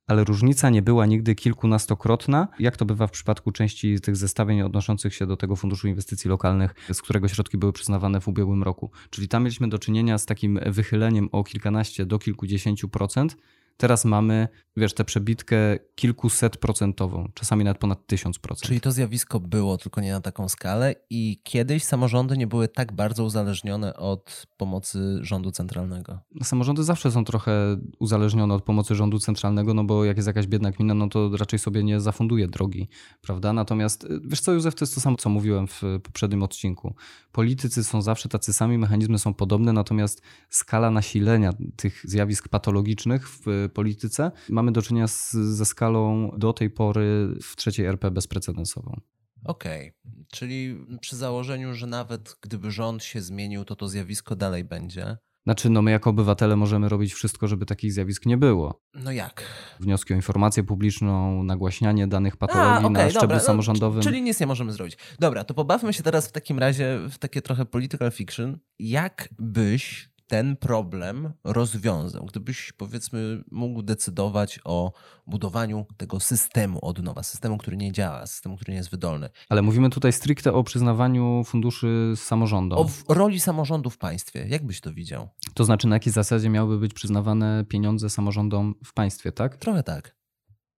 ale 0.10 0.24
różnica 0.24 0.70
nie 0.70 0.82
była 0.82 1.06
nigdy 1.06 1.36
kilkunastokrotna, 1.36 2.48
jak 2.60 2.78
to 2.78 2.86
bywa 2.86 3.08
w 3.08 3.12
przypadku 3.12 3.52
części 3.52 4.00
tych 4.00 4.16
zestawień 4.16 4.62
odnoszących 4.62 5.14
się 5.16 5.28
do 5.28 5.38
tego 5.38 5.56
Funduszu 5.56 5.88
Inwestycji 5.88 6.30
Lokalnych, 6.30 6.76
z 6.94 7.02
którego 7.02 7.28
środki 7.28 7.58
były 7.58 7.74
przyznawane 7.74 8.22
w 8.22 8.28
ubiegłym 8.28 8.64
roku. 8.64 8.92
Czyli 9.10 9.28
tam 9.28 9.44
mieliśmy 9.44 9.70
do 9.70 9.80
czynienia 9.80 10.18
z 10.18 10.26
takim 10.26 10.60
wychyleniem 10.66 11.30
o 11.32 11.44
kilkanaście 11.44 12.06
do 12.06 12.20
kilkudziesięciu 12.20 12.90
procent, 12.90 13.38
Teraz 13.80 14.06
mamy, 14.06 14.48
wiesz, 14.78 14.94
tę 14.94 15.04
przebitkę 15.04 15.58
kilkuset 15.96 16.58
procentową, 16.58 17.30
czasami 17.34 17.64
nawet 17.64 17.82
ponad 17.82 18.08
tysiąc 18.08 18.40
procent. 18.40 18.68
Czyli 18.68 18.82
to 18.82 18.92
zjawisko 18.92 19.40
było, 19.40 19.78
tylko 19.78 20.02
nie 20.02 20.12
na 20.12 20.22
taką 20.22 20.50
skalę 20.50 20.96
i 21.10 21.42
kiedyś 21.44 21.84
samorządy 21.84 22.38
nie 22.38 22.48
były 22.48 22.68
tak 22.68 22.94
bardzo 22.94 23.24
uzależnione 23.24 23.96
od 23.96 24.48
pomocy 24.58 25.20
rządu 25.22 25.52
centralnego. 25.52 26.20
Samorządy 26.44 26.84
zawsze 26.84 27.12
są 27.12 27.24
trochę 27.26 27.78
uzależnione 28.00 28.54
od 28.54 28.64
pomocy 28.64 28.96
rządu 28.96 29.20
centralnego, 29.20 29.74
no 29.74 29.84
bo 29.84 30.06
jak 30.06 30.18
jest 30.18 30.28
jakaś 30.28 30.48
biedna 30.48 30.72
gmina, 30.72 30.94
no 30.94 31.10
to 31.10 31.38
raczej 31.38 31.60
sobie 31.60 31.84
nie 31.84 32.00
zafunduje 32.00 32.48
drogi, 32.48 32.90
prawda? 33.22 33.54
Natomiast 33.54 34.08
wiesz 34.26 34.42
co, 34.42 34.52
Józef, 34.52 34.76
to 34.76 34.86
jest 34.86 34.96
to 34.96 35.02
samo, 35.02 35.18
co 35.18 35.30
mówiłem 35.30 35.68
w 35.68 35.82
poprzednim 36.04 36.44
odcinku. 36.44 36.96
Politycy 37.32 37.84
są 37.84 38.02
zawsze 38.02 38.30
tacy 38.30 38.54
sami, 38.54 38.78
mechanizmy 38.78 39.20
są 39.20 39.34
podobne, 39.34 39.74
natomiast 39.74 40.22
skala 40.50 40.92
nasilenia 40.92 41.54
tych 41.76 42.02
zjawisk 42.04 42.48
patologicznych 42.48 43.30
w 43.30 43.69
polityce, 43.70 44.32
mamy 44.50 44.72
do 44.72 44.82
czynienia 44.82 45.08
z, 45.08 45.32
ze 45.32 45.66
skalą 45.66 46.32
do 46.38 46.54
tej 46.54 46.70
pory 46.70 47.36
w 47.44 47.56
trzeciej 47.56 47.86
RP 47.86 48.12
bezprecedensową. 48.12 49.02
Okej, 49.46 49.94
okay. 50.06 50.26
czyli 50.32 50.86
przy 51.02 51.16
założeniu, 51.16 51.74
że 51.74 51.88
nawet 51.88 52.38
gdyby 52.42 52.72
rząd 52.72 53.04
się 53.04 53.22
zmienił, 53.22 53.66
to 53.66 53.76
to 53.76 53.88
zjawisko 53.88 54.36
dalej 54.36 54.64
będzie. 54.64 55.18
Znaczy, 55.44 55.70
no 55.70 55.82
my 55.82 55.92
jako 55.92 56.10
obywatele 56.10 56.56
możemy 56.56 56.90
robić 56.90 57.14
wszystko, 57.14 57.48
żeby 57.48 57.66
takich 57.66 57.94
zjawisk 57.94 58.26
nie 58.26 58.38
było. 58.38 58.82
No 58.94 59.12
jak? 59.12 59.44
Wnioski 59.80 60.14
o 60.14 60.16
informację 60.16 60.64
publiczną, 60.64 61.44
nagłaśnianie 61.44 62.08
danych 62.08 62.38
patologii 62.38 62.86
A, 62.86 62.88
okay, 62.88 62.92
na 62.92 63.10
szczeblu 63.10 63.22
dobra, 63.22 63.40
samorządowym. 63.40 63.98
No, 63.98 64.04
czyli 64.04 64.22
nic 64.22 64.40
nie 64.40 64.48
możemy 64.48 64.72
zrobić. 64.72 64.98
Dobra, 65.20 65.44
to 65.44 65.54
pobawmy 65.54 65.94
się 65.94 66.04
teraz 66.04 66.28
w 66.28 66.32
takim 66.32 66.60
razie 66.60 67.00
w 67.10 67.18
takie 67.18 67.42
trochę 67.42 67.66
political 67.66 68.12
fiction. 68.12 68.60
Jak 68.80 69.30
byś 69.40 70.10
ten 70.30 70.58
problem 70.58 71.34
rozwiązał? 71.44 72.26
Gdybyś, 72.26 72.72
powiedzmy, 72.72 73.44
mógł 73.52 73.82
decydować 73.82 74.60
o 74.64 74.92
budowaniu 75.28 75.86
tego 75.98 76.20
systemu 76.20 76.80
od 76.82 77.04
nowa, 77.04 77.24
systemu, 77.24 77.58
który 77.58 77.78
nie 77.78 77.92
działa, 77.92 78.28
systemu, 78.28 78.56
który 78.56 78.72
nie 78.72 78.78
jest 78.78 78.92
wydolny. 78.92 79.30
Ale 79.50 79.62
mówimy 79.62 79.90
tutaj 79.90 80.14
stricte 80.14 80.54
o 80.54 80.64
przyznawaniu 80.64 81.44
funduszy 81.46 82.14
samorządom. 82.16 82.88
O 83.08 83.14
roli 83.14 83.40
samorządu 83.40 83.90
w 83.90 83.98
państwie. 83.98 84.48
Jak 84.48 84.66
byś 84.66 84.82
to 84.82 84.94
widział? 84.94 85.30
To 85.54 85.64
znaczy, 85.64 85.88
na 85.88 85.96
jakiej 85.96 86.14
zasadzie 86.14 86.50
miałyby 86.50 86.78
być 86.80 86.94
przyznawane 86.94 87.66
pieniądze 87.70 88.10
samorządom 88.10 88.76
w 88.86 88.94
państwie, 88.94 89.32
tak? 89.32 89.58
Trochę 89.58 89.84
tak. 89.84 90.16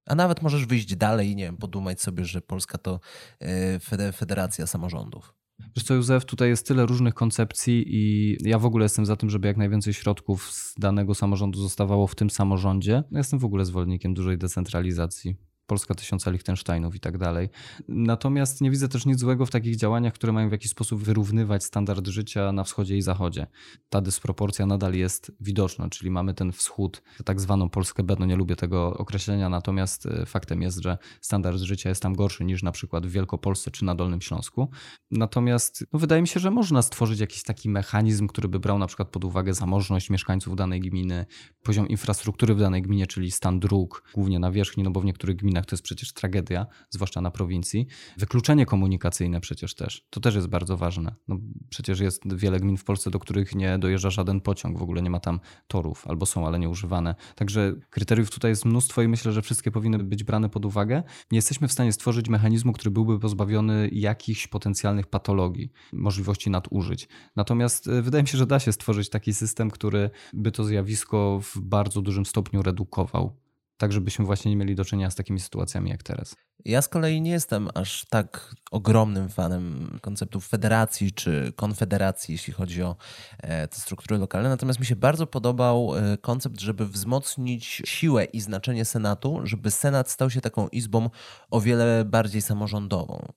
A 0.06 0.16
nawet 0.16 0.42
możesz 0.42 0.66
wyjść 0.66 0.96
dalej 0.96 1.30
i 1.30 1.36
nie 1.36 1.44
wiem, 1.44 1.58
podumać 1.58 2.02
sobie, 2.02 2.26
że 2.26 2.42
Polska 2.42 2.78
to 2.78 3.00
e, 3.40 4.12
federacja 4.12 4.68
samorządów. 4.68 5.41
Wiesz 5.76 5.86
co, 5.86 5.94
Józef, 5.94 6.26
tutaj 6.26 6.50
jest 6.50 6.68
tyle 6.68 6.86
różnych 6.86 7.14
koncepcji 7.14 7.84
i 7.88 8.38
ja 8.50 8.60
w 8.60 8.66
ogóle 8.66 8.86
jestem 8.86 9.06
za 9.06 9.16
tym, 9.16 9.30
żeby 9.30 9.48
jak 9.48 9.58
najwięcej 9.58 9.94
środków 9.94 10.52
z 10.52 10.76
danego 10.80 11.16
samorządu 11.16 11.60
zostawało 11.60 12.08
w 12.08 12.16
tym 12.16 12.30
samorządzie. 12.30 13.04
Ja 13.12 13.18
jestem 13.18 13.40
w 13.40 13.46
ogóle 13.46 13.66
zwolennikiem 13.66 14.14
dużej 14.14 14.38
decentralizacji. 14.38 15.36
Polska 15.68 15.96
Tysiąca 15.96 16.32
Liechtensteinów 16.32 16.96
i 16.96 17.00
tak 17.00 17.18
dalej. 17.18 17.50
Natomiast 17.88 18.62
nie 18.62 18.72
widzę 18.72 18.88
też 18.88 19.06
nic 19.06 19.20
złego 19.20 19.46
w 19.46 19.52
takich 19.52 19.76
działaniach, 19.76 20.14
które 20.14 20.34
mają 20.34 20.50
w 20.50 20.52
jakiś 20.52 20.72
sposób 20.72 21.04
wyrównywać 21.04 21.64
standard 21.64 22.08
życia 22.08 22.52
na 22.52 22.64
wschodzie 22.64 22.98
i 22.98 23.02
zachodzie. 23.02 23.48
Ta 23.90 24.02
dysproporcja 24.02 24.66
nadal 24.66 24.94
jest 24.94 25.32
widoczna, 25.40 25.90
czyli 25.90 26.12
mamy 26.12 26.34
ten 26.34 26.52
wschód, 26.52 27.02
tak 27.26 27.42
zwaną 27.42 27.70
Polskę 27.70 28.04
B, 28.04 28.16
no 28.20 28.26
nie 28.26 28.36
lubię 28.36 28.56
tego 28.56 28.98
określenia, 28.98 29.50
natomiast 29.50 30.06
e, 30.06 30.26
faktem 30.26 30.62
jest, 30.62 30.78
że 30.84 30.98
standard 31.22 31.58
życia 31.58 31.90
jest 31.90 32.02
tam 32.02 32.16
gorszy 32.16 32.46
niż 32.46 32.64
na 32.64 32.72
przykład 32.72 33.08
w 33.08 33.12
Wielkopolsce 33.12 33.72
czy 33.72 33.86
na 33.86 33.96
Dolnym 33.96 34.22
Śląsku. 34.22 34.70
Natomiast 35.12 35.86
no, 35.94 36.00
wydaje 36.00 36.22
mi 36.22 36.28
się, 36.28 36.40
że 36.40 36.52
można 36.52 36.82
stworzyć 36.82 37.20
jakiś 37.20 37.44
taki 37.44 37.70
mechanizm, 37.70 38.28
który 38.28 38.48
by 38.48 38.60
brał 38.60 38.80
na 38.80 38.88
przykład 38.88 39.10
pod 39.10 39.26
uwagę 39.26 39.54
zamożność 39.54 40.10
mieszkańców 40.10 40.56
danej 40.56 40.80
gminy, 40.80 41.26
poziom 41.64 41.88
infrastruktury 41.88 42.56
w 42.56 42.60
danej 42.60 42.82
gminie, 42.82 43.08
czyli 43.08 43.32
stan 43.32 43.60
dróg, 43.60 44.04
głównie 44.14 44.40
na 44.40 44.52
wierzchni, 44.52 44.84
no 44.84 44.92
bo 44.92 45.02
w 45.02 45.06
niektórych 45.06 45.36
gminach 45.36 45.51
to 45.54 45.76
jest 45.76 45.84
przecież 45.84 46.14
tragedia, 46.14 46.66
zwłaszcza 46.90 47.22
na 47.22 47.32
prowincji. 47.32 47.88
Wykluczenie 48.18 48.66
komunikacyjne 48.66 49.42
przecież 49.42 49.76
też, 49.76 50.08
to 50.10 50.20
też 50.20 50.36
jest 50.36 50.48
bardzo 50.48 50.78
ważne. 50.78 51.16
No, 51.28 51.38
przecież 51.70 52.00
jest 52.00 52.36
wiele 52.36 52.60
gmin 52.60 52.78
w 52.78 52.84
Polsce, 52.84 53.12
do 53.12 53.20
których 53.20 53.56
nie 53.56 53.80
dojeżdża 53.80 54.10
żaden 54.10 54.42
pociąg, 54.42 54.80
w 54.80 54.82
ogóle 54.82 55.02
nie 55.02 55.10
ma 55.10 55.20
tam 55.20 55.40
torów, 55.68 56.08
albo 56.08 56.26
są, 56.26 56.48
ale 56.48 56.60
nieużywane. 56.60 57.16
Także 57.36 57.74
kryteriów 57.90 58.32
tutaj 58.32 58.52
jest 58.52 58.66
mnóstwo 58.66 59.02
i 59.02 59.08
myślę, 59.08 59.32
że 59.32 59.42
wszystkie 59.42 59.72
powinny 59.72 60.00
być 60.00 60.24
brane 60.24 60.50
pod 60.50 60.66
uwagę. 60.66 61.04
Nie 61.32 61.38
jesteśmy 61.38 61.68
w 61.68 61.72
stanie 61.72 61.94
stworzyć 61.94 62.30
mechanizmu, 62.30 62.74
który 62.74 62.92
byłby 62.92 63.20
pozbawiony 63.20 63.90
jakichś 63.92 64.48
potencjalnych 64.48 65.08
patologii, 65.08 65.72
możliwości 65.94 66.50
nadużyć. 66.50 67.08
Natomiast 67.36 67.88
e, 67.88 68.02
wydaje 68.02 68.24
mi 68.24 68.28
się, 68.28 68.38
że 68.38 68.46
da 68.46 68.60
się 68.60 68.72
stworzyć 68.72 69.10
taki 69.10 69.34
system, 69.34 69.72
który 69.72 70.10
by 70.34 70.52
to 70.52 70.64
zjawisko 70.64 71.40
w 71.44 71.60
bardzo 71.60 72.02
dużym 72.02 72.26
stopniu 72.26 72.62
redukował 72.62 73.42
tak 73.82 73.92
żebyśmy 73.92 74.26
właśnie 74.26 74.52
nie 74.52 74.58
mieli 74.58 74.76
do 74.76 74.86
czynienia 74.86 75.10
z 75.10 75.16
takimi 75.16 75.40
sytuacjami 75.40 75.90
jak 75.90 76.04
teraz. 76.04 76.36
Ja 76.66 76.82
z 76.82 76.88
kolei 76.88 77.22
nie 77.22 77.32
jestem 77.32 77.70
aż 77.74 78.06
tak 78.10 78.56
ogromnym 78.72 79.30
fanem 79.30 79.98
konceptów 80.02 80.48
federacji 80.48 81.12
czy 81.12 81.54
konfederacji, 81.56 82.32
jeśli 82.32 82.54
chodzi 82.54 82.84
o 82.84 82.96
e, 83.38 83.68
te 83.68 83.76
struktury 83.76 84.20
lokalne. 84.20 84.50
Natomiast 84.50 84.80
mi 84.80 84.86
się 84.86 84.96
bardzo 84.96 85.28
podobał 85.28 85.98
e, 85.98 86.18
koncept, 86.18 86.60
żeby 86.60 86.88
wzmocnić 86.88 87.82
siłę 87.86 88.26
i 88.26 88.42
znaczenie 88.42 88.86
Senatu, 88.86 89.40
żeby 89.44 89.72
Senat 89.72 90.10
stał 90.10 90.30
się 90.30 90.42
taką 90.42 90.68
izbą 90.68 91.10
o 91.52 91.62
wiele 91.62 92.06
bardziej 92.06 92.42
samorządową. 92.42 93.34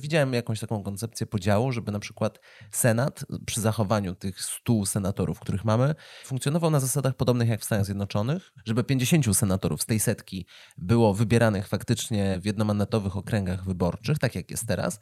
Widziałem 0.00 0.32
jakąś 0.32 0.60
taką 0.60 0.82
koncepcję 0.82 1.26
podziału, 1.26 1.72
żeby 1.72 1.92
na 1.92 1.98
przykład 1.98 2.40
Senat 2.70 3.24
przy 3.46 3.60
zachowaniu 3.60 4.14
tych 4.14 4.40
100 4.42 4.86
senatorów, 4.86 5.40
których 5.40 5.64
mamy, 5.64 5.94
funkcjonował 6.24 6.70
na 6.70 6.80
zasadach 6.80 7.14
podobnych 7.14 7.48
jak 7.48 7.60
w 7.60 7.64
Stanach 7.64 7.84
Zjednoczonych, 7.84 8.52
żeby 8.64 8.84
50 8.84 9.36
senatorów 9.36 9.82
z 9.82 9.86
tej 9.86 10.00
setki 10.00 10.46
było 10.78 11.14
wybieranych 11.14 11.68
faktycznie 11.68 12.38
w 12.40 12.46
jednomandatowych 12.48 13.16
okręgach 13.16 13.64
wyborczych, 13.64 14.18
tak 14.18 14.34
jak 14.34 14.50
jest 14.50 14.66
teraz. 14.66 15.00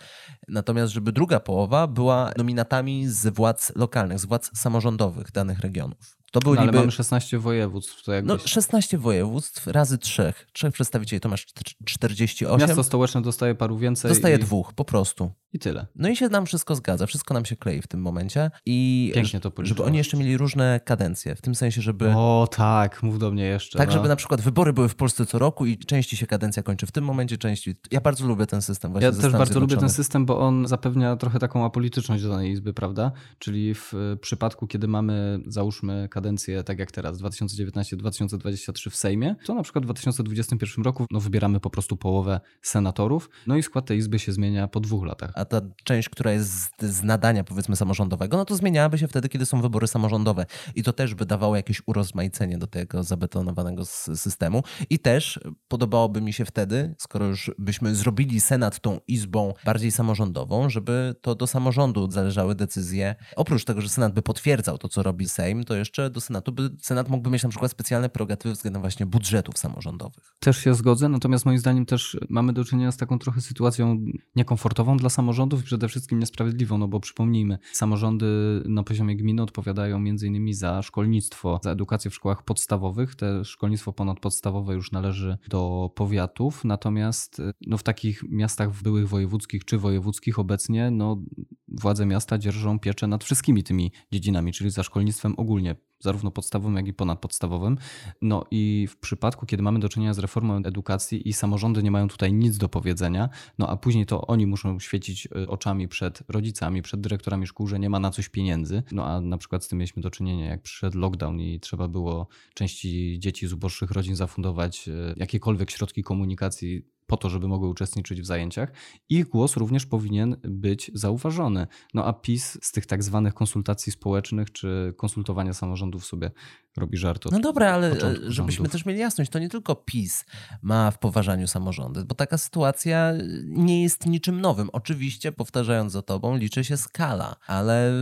Natomiast, 0.48 0.92
żeby 0.92 1.12
druga 1.12 1.40
połowa 1.40 1.86
była 1.86 2.32
nominatami 2.36 3.08
z 3.08 3.34
władz 3.34 3.72
lokalnych, 3.76 4.18
z 4.18 4.24
władz 4.24 4.58
samorządowych 4.58 5.32
danych 5.32 5.60
regionów. 5.60 6.16
To 6.32 6.40
był 6.40 6.54
no, 6.54 6.60
ale 6.60 6.66
niby... 6.66 6.78
mamy 6.78 6.90
16 6.90 7.38
województw. 7.38 8.02
To 8.02 8.12
jakbyś... 8.12 8.42
No 8.42 8.48
16 8.48 8.98
województw 8.98 9.66
razy 9.66 9.98
trzech. 9.98 10.46
Trzech 10.52 10.72
przedstawicieli 10.72 11.20
to 11.20 11.28
masz 11.28 11.46
48. 11.84 12.60
Miasto 12.60 12.82
stołeczne 12.82 13.22
dostaje 13.22 13.54
paru 13.54 13.78
więcej. 13.78 14.08
Dostaje 14.08 14.36
i... 14.36 14.38
dwóch 14.38 14.72
po 14.72 14.84
prostu. 14.84 15.30
I 15.52 15.58
tyle. 15.58 15.86
No 15.94 16.08
i 16.08 16.16
się 16.16 16.28
nam 16.28 16.46
wszystko 16.46 16.74
zgadza, 16.74 17.06
wszystko 17.06 17.34
nam 17.34 17.44
się 17.44 17.56
klei 17.56 17.82
w 17.82 17.86
tym 17.86 18.00
momencie. 18.00 18.50
I 18.66 19.10
Pięknie 19.14 19.40
to 19.40 19.52
Żeby 19.58 19.82
oni 19.82 19.98
jeszcze 19.98 20.16
mieli 20.16 20.36
różne 20.36 20.80
kadencje, 20.84 21.34
w 21.34 21.42
tym 21.42 21.54
sensie, 21.54 21.82
żeby... 21.82 22.12
O 22.14 22.48
tak, 22.50 23.02
mów 23.02 23.18
do 23.18 23.30
mnie 23.30 23.44
jeszcze. 23.44 23.78
Tak, 23.78 23.88
no. 23.88 23.94
żeby 23.94 24.08
na 24.08 24.16
przykład 24.16 24.40
wybory 24.40 24.72
były 24.72 24.88
w 24.88 24.94
Polsce 24.94 25.26
co 25.26 25.38
roku 25.38 25.66
i 25.66 25.78
części 25.78 26.16
się 26.16 26.26
kadencja 26.26 26.62
kończy 26.62 26.86
w 26.86 26.92
tym 26.92 27.04
momencie, 27.04 27.38
części... 27.38 27.74
Ja 27.90 28.00
bardzo 28.00 28.26
lubię 28.26 28.46
ten 28.46 28.62
system 28.62 28.92
właśnie 28.92 29.06
Ja 29.06 29.12
też 29.12 29.32
bardzo 29.32 29.60
lubię 29.60 29.76
ten 29.76 29.90
system, 29.90 30.26
bo 30.26 30.38
on 30.38 30.68
zapewnia 30.68 31.16
trochę 31.16 31.38
taką 31.38 31.64
apolityczność 31.64 32.22
do 32.22 32.28
danej 32.28 32.50
izby, 32.50 32.72
prawda? 32.72 33.12
Czyli 33.38 33.74
w 33.74 33.92
przypadku, 34.20 34.66
kiedy 34.66 34.88
mamy, 34.88 35.40
załóżmy, 35.46 36.08
kadencję 36.10 36.64
tak 36.64 36.78
jak 36.78 36.92
teraz, 36.92 37.18
2019-2023 37.18 38.90
w 38.90 38.96
Sejmie, 38.96 39.36
to 39.44 39.54
na 39.54 39.62
przykład 39.62 39.84
w 39.84 39.86
2021 39.86 40.84
roku 40.84 41.06
no, 41.10 41.20
wybieramy 41.20 41.60
po 41.60 41.70
prostu 41.70 41.96
połowę 41.96 42.40
senatorów, 42.62 43.30
no 43.46 43.56
i 43.56 43.62
skład 43.62 43.86
tej 43.86 43.98
izby 43.98 44.18
się 44.18 44.32
zmienia 44.32 44.68
po 44.68 44.80
dwóch 44.80 45.06
latach. 45.06 45.35
A 45.36 45.44
ta 45.44 45.60
część, 45.84 46.08
która 46.08 46.32
jest 46.32 46.50
z, 46.52 46.70
z 46.82 47.02
nadania 47.02 47.44
powiedzmy 47.44 47.76
samorządowego, 47.76 48.36
no 48.36 48.44
to 48.44 48.56
zmieniałaby 48.56 48.98
się 48.98 49.08
wtedy, 49.08 49.28
kiedy 49.28 49.46
są 49.46 49.60
wybory 49.60 49.86
samorządowe 49.86 50.46
i 50.74 50.82
to 50.82 50.92
też 50.92 51.14
by 51.14 51.26
dawało 51.26 51.56
jakieś 51.56 51.82
urozmaicenie 51.86 52.58
do 52.58 52.66
tego 52.66 53.02
zabetonowanego 53.02 53.84
systemu 54.14 54.62
i 54.90 54.98
też 54.98 55.40
podobałoby 55.68 56.20
mi 56.20 56.32
się 56.32 56.44
wtedy, 56.44 56.94
skoro 56.98 57.26
już 57.26 57.50
byśmy 57.58 57.94
zrobili 57.94 58.40
Senat 58.40 58.80
tą 58.80 58.98
izbą 59.08 59.54
bardziej 59.64 59.90
samorządową, 59.90 60.70
żeby 60.70 61.14
to 61.20 61.34
do 61.34 61.46
samorządu 61.46 62.10
zależały 62.10 62.54
decyzje. 62.54 63.14
Oprócz 63.36 63.64
tego, 63.64 63.80
że 63.80 63.88
Senat 63.88 64.14
by 64.14 64.22
potwierdzał 64.22 64.78
to, 64.78 64.88
co 64.88 65.02
robi 65.02 65.28
Sejm, 65.28 65.64
to 65.64 65.74
jeszcze 65.74 66.10
do 66.10 66.20
Senatu 66.20 66.52
by, 66.52 66.70
Senat 66.82 67.08
mógłby 67.08 67.30
mieć 67.30 67.42
na 67.42 67.48
przykład 67.48 67.70
specjalne 67.70 68.08
prerogatywy 68.08 68.54
względem 68.54 68.82
właśnie 68.82 69.06
budżetów 69.06 69.58
samorządowych. 69.58 70.34
Też 70.40 70.58
się 70.58 70.74
zgodzę, 70.74 71.08
natomiast 71.08 71.44
moim 71.44 71.58
zdaniem 71.58 71.86
też 71.86 72.16
mamy 72.28 72.52
do 72.52 72.64
czynienia 72.64 72.92
z 72.92 72.96
taką 72.96 73.18
trochę 73.18 73.40
sytuacją 73.40 73.98
niekomfortową 74.36 74.96
dla 74.96 75.10
samorządów 75.10 75.25
i 75.60 75.62
przede 75.62 75.88
wszystkim 75.88 76.18
niesprawiedliwą, 76.18 76.78
no 76.78 76.88
bo 76.88 77.00
przypomnijmy, 77.00 77.58
samorządy 77.72 78.26
na 78.64 78.82
poziomie 78.82 79.16
gminy 79.16 79.42
odpowiadają 79.42 80.04
innymi 80.26 80.54
za 80.54 80.82
szkolnictwo, 80.82 81.60
za 81.62 81.70
edukację 81.70 82.10
w 82.10 82.14
szkołach 82.14 82.42
podstawowych. 82.42 83.14
Te 83.14 83.44
szkolnictwo 83.44 83.92
ponadpodstawowe 83.92 84.74
już 84.74 84.92
należy 84.92 85.38
do 85.48 85.90
powiatów, 85.94 86.64
natomiast 86.64 87.42
no, 87.66 87.78
w 87.78 87.82
takich 87.82 88.22
miastach 88.28 88.82
byłych 88.82 89.08
wojewódzkich 89.08 89.64
czy 89.64 89.78
wojewódzkich 89.78 90.38
obecnie 90.38 90.90
no, 90.90 91.22
władze 91.68 92.06
miasta 92.06 92.38
dzierżą 92.38 92.78
pieczę 92.78 93.06
nad 93.06 93.24
wszystkimi 93.24 93.62
tymi 93.64 93.92
dziedzinami, 94.12 94.52
czyli 94.52 94.70
za 94.70 94.82
szkolnictwem 94.82 95.34
ogólnie, 95.36 95.76
zarówno 96.06 96.30
podstawowym, 96.30 96.76
jak 96.76 96.88
i 96.88 96.94
ponadpodstawowym. 96.94 97.78
No 98.22 98.44
i 98.50 98.86
w 98.90 98.96
przypadku, 98.96 99.46
kiedy 99.46 99.62
mamy 99.62 99.78
do 99.78 99.88
czynienia 99.88 100.14
z 100.14 100.18
reformą 100.18 100.56
edukacji 100.56 101.28
i 101.28 101.32
samorządy 101.32 101.82
nie 101.82 101.90
mają 101.90 102.08
tutaj 102.08 102.32
nic 102.32 102.58
do 102.58 102.68
powiedzenia, 102.68 103.28
no 103.58 103.68
a 103.68 103.76
później 103.76 104.06
to 104.06 104.26
oni 104.26 104.46
muszą 104.46 104.78
świecić 104.80 105.26
y, 105.26 105.48
oczami 105.48 105.88
przed 105.88 106.22
rodzicami, 106.28 106.82
przed 106.82 107.00
dyrektorami 107.00 107.46
szkół, 107.46 107.66
że 107.66 107.78
nie 107.78 107.90
ma 107.90 108.00
na 108.00 108.10
coś 108.10 108.28
pieniędzy. 108.28 108.82
No 108.92 109.06
a 109.06 109.20
na 109.20 109.38
przykład 109.38 109.64
z 109.64 109.68
tym 109.68 109.78
mieliśmy 109.78 110.02
do 110.02 110.10
czynienia, 110.10 110.46
jak 110.46 110.62
przyszedł 110.62 110.98
lockdown 110.98 111.40
i 111.40 111.60
trzeba 111.60 111.88
było 111.88 112.28
części 112.54 113.18
dzieci 113.18 113.46
z 113.46 113.52
uboższych 113.52 113.90
rodzin 113.90 114.16
zafundować 114.16 114.88
y, 114.88 115.14
jakiekolwiek 115.16 115.70
środki 115.70 116.02
komunikacji 116.02 116.95
po 117.06 117.16
to, 117.16 117.30
żeby 117.30 117.48
mogły 117.48 117.68
uczestniczyć 117.68 118.20
w 118.20 118.26
zajęciach. 118.26 118.72
Ich 119.08 119.28
głos 119.28 119.56
również 119.56 119.86
powinien 119.86 120.36
być 120.42 120.90
zauważony. 120.94 121.66
No 121.94 122.04
a 122.04 122.12
PiS 122.12 122.58
z 122.62 122.72
tych 122.72 122.86
tak 122.86 123.02
zwanych 123.02 123.34
konsultacji 123.34 123.92
społecznych 123.92 124.52
czy 124.52 124.94
konsultowania 124.96 125.54
samorządów 125.54 126.06
sobie 126.06 126.30
robi 126.76 126.96
żart. 126.96 127.26
Od 127.26 127.32
no 127.32 127.40
dobra, 127.40 127.72
ale 127.72 127.90
e, 127.90 128.00
żebyśmy 128.00 128.52
rządów. 128.52 128.72
też 128.72 128.86
mieli 128.86 129.00
jasność, 129.00 129.30
to 129.30 129.38
nie 129.38 129.48
tylko 129.48 129.74
PiS 129.74 130.24
ma 130.62 130.90
w 130.90 130.98
poważaniu 130.98 131.46
samorządy, 131.46 132.04
bo 132.04 132.14
taka 132.14 132.38
sytuacja 132.38 133.12
nie 133.44 133.82
jest 133.82 134.06
niczym 134.06 134.40
nowym. 134.40 134.70
Oczywiście, 134.72 135.32
powtarzając 135.32 135.92
za 135.92 136.02
tobą, 136.02 136.36
liczy 136.36 136.64
się 136.64 136.76
skala, 136.76 137.36
ale 137.46 137.92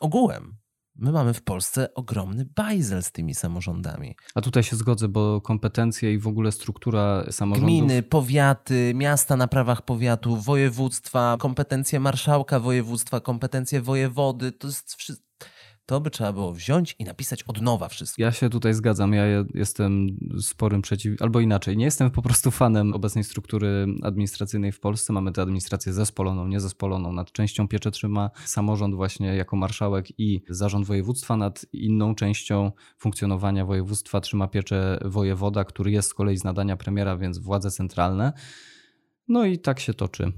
ogółem 0.00 0.59
My 1.00 1.12
mamy 1.12 1.34
w 1.34 1.42
Polsce 1.42 1.94
ogromny 1.94 2.46
bajzel 2.56 3.02
z 3.02 3.12
tymi 3.12 3.34
samorządami. 3.34 4.16
A 4.34 4.40
tutaj 4.40 4.62
się 4.62 4.76
zgodzę, 4.76 5.08
bo 5.08 5.40
kompetencje 5.40 6.14
i 6.14 6.18
w 6.18 6.26
ogóle 6.26 6.52
struktura 6.52 7.24
samorządów... 7.30 7.68
Gminy, 7.68 8.02
powiaty, 8.02 8.92
miasta 8.94 9.36
na 9.36 9.48
prawach 9.48 9.82
powiatu, 9.82 10.36
województwa, 10.36 11.36
kompetencje 11.38 12.00
marszałka 12.00 12.60
województwa, 12.60 13.20
kompetencje 13.20 13.80
wojewody, 13.80 14.52
to 14.52 14.66
jest 14.66 14.94
wszystko 14.94 15.30
to 15.90 16.00
by 16.00 16.10
trzeba 16.10 16.32
było 16.32 16.52
wziąć 16.52 16.96
i 16.98 17.04
napisać 17.04 17.42
od 17.42 17.62
nowa 17.62 17.88
wszystko. 17.88 18.22
Ja 18.22 18.32
się 18.32 18.50
tutaj 18.50 18.74
zgadzam. 18.74 19.12
Ja 19.12 19.24
jestem 19.54 20.06
sporym 20.40 20.82
przeciw, 20.82 21.22
albo 21.22 21.40
inaczej. 21.40 21.76
Nie 21.76 21.84
jestem 21.84 22.10
po 22.10 22.22
prostu 22.22 22.50
fanem 22.50 22.94
obecnej 22.94 23.24
struktury 23.24 23.86
administracyjnej 24.02 24.72
w 24.72 24.80
Polsce. 24.80 25.12
Mamy 25.12 25.32
tę 25.32 25.42
administrację 25.42 25.92
zespoloną, 25.92 26.48
niezespoloną. 26.48 27.12
Nad 27.12 27.32
częścią 27.32 27.68
pieczę 27.68 27.90
trzyma 27.90 28.30
samorząd 28.44 28.94
właśnie 28.94 29.26
jako 29.26 29.56
marszałek 29.56 30.20
i 30.20 30.42
zarząd 30.48 30.86
województwa. 30.86 31.36
Nad 31.36 31.66
inną 31.72 32.14
częścią 32.14 32.72
funkcjonowania 32.98 33.66
województwa 33.66 34.20
trzyma 34.20 34.48
pieczę 34.48 34.98
wojewoda, 35.04 35.64
który 35.64 35.90
jest 35.90 36.08
z 36.08 36.14
kolei 36.14 36.36
z 36.36 36.44
nadania 36.44 36.76
premiera, 36.76 37.16
więc 37.16 37.38
władze 37.38 37.70
centralne. 37.70 38.32
No 39.28 39.44
i 39.44 39.58
tak 39.58 39.80
się 39.80 39.94
toczy 39.94 40.32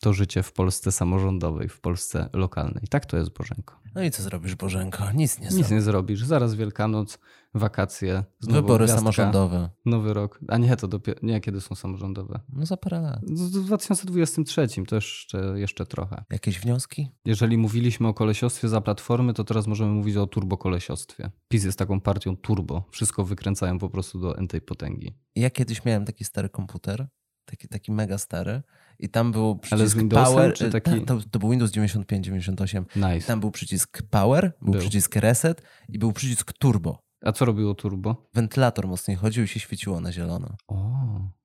to 0.00 0.12
życie 0.12 0.42
w 0.42 0.52
Polsce 0.52 0.92
samorządowej, 0.92 1.68
w 1.68 1.80
Polsce 1.80 2.28
lokalnej. 2.32 2.84
Tak 2.90 3.06
to 3.06 3.16
jest, 3.16 3.30
Bożenko. 3.30 3.78
No 3.94 4.02
i 4.02 4.10
co 4.10 4.22
zrobisz, 4.22 4.54
Bożenko? 4.54 5.12
Nic 5.12 5.38
nie 5.38 5.44
Nic 5.44 5.52
zrobisz. 5.52 5.70
nie 5.70 5.82
zrobisz. 5.82 6.24
Zaraz 6.24 6.54
Wielkanoc, 6.54 7.18
wakacje. 7.54 8.24
Wybory 8.40 8.84
gwiazdka, 8.84 8.98
samorządowe. 8.98 9.70
Nowy 9.86 10.14
rok. 10.14 10.40
A 10.48 10.58
nie, 10.58 10.76
to 10.76 10.88
dopiero. 10.88 11.20
Nie, 11.22 11.40
kiedy 11.40 11.60
są 11.60 11.74
samorządowe? 11.74 12.40
No 12.48 12.66
za 12.66 12.76
parę 12.76 13.00
lat. 13.00 13.20
W 13.24 13.66
2023 13.66 14.68
to 14.88 14.94
jeszcze, 14.94 15.52
jeszcze 15.56 15.86
trochę. 15.86 16.24
Jakieś 16.30 16.60
wnioski? 16.60 17.08
Jeżeli 17.24 17.58
mówiliśmy 17.58 18.08
o 18.08 18.14
kolesiostwie 18.14 18.68
za 18.68 18.80
platformy, 18.80 19.34
to 19.34 19.44
teraz 19.44 19.66
możemy 19.66 19.90
mówić 19.92 20.16
o 20.16 20.26
turbokolesiostwie. 20.26 21.30
PiS 21.48 21.64
jest 21.64 21.78
taką 21.78 22.00
partią 22.00 22.36
turbo. 22.36 22.84
Wszystko 22.90 23.24
wykręcają 23.24 23.78
po 23.78 23.90
prostu 23.90 24.20
do 24.20 24.38
entej 24.38 24.60
potęgi. 24.60 25.14
Ja 25.36 25.50
kiedyś 25.50 25.84
miałem 25.84 26.04
taki 26.04 26.24
stary 26.24 26.48
komputer, 26.48 27.08
taki, 27.44 27.68
taki 27.68 27.92
mega 27.92 28.18
stary 28.18 28.62
i 28.98 29.08
tam 29.08 29.32
był 29.32 29.58
przycisk 29.58 29.96
Windowsem, 29.96 30.34
Power. 30.34 30.54
czy 30.54 30.66
e, 30.66 30.70
taki- 30.70 31.04
To, 31.04 31.18
to 31.30 31.38
był 31.38 31.50
Windows 31.50 31.70
95, 31.70 32.24
98. 32.26 32.86
Nice. 32.96 33.26
Tam 33.26 33.40
był 33.40 33.50
przycisk 33.50 34.02
Power, 34.10 34.52
był, 34.62 34.72
Był. 34.72 34.80
przycisk 34.80 35.16
Reset 35.16 35.62
i 35.88 35.98
był 35.98 36.12
przycisk 36.12 36.52
Turbo. 36.52 37.02
A 37.24 37.32
co 37.32 37.44
robiło 37.44 37.74
turbo? 37.74 38.28
Wentylator 38.34 38.88
mocniej 38.88 39.16
chodził 39.16 39.44
i 39.44 39.48
się 39.48 39.60
świeciło 39.60 40.00
na 40.00 40.12
zielono. 40.12 40.56
O, 40.68 40.90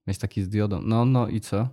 mieć 0.07 0.17
taki 0.17 0.43
z 0.43 0.49
diodą. 0.49 0.81
No, 0.81 1.05
no 1.05 1.27
i 1.27 1.41
co? 1.41 1.69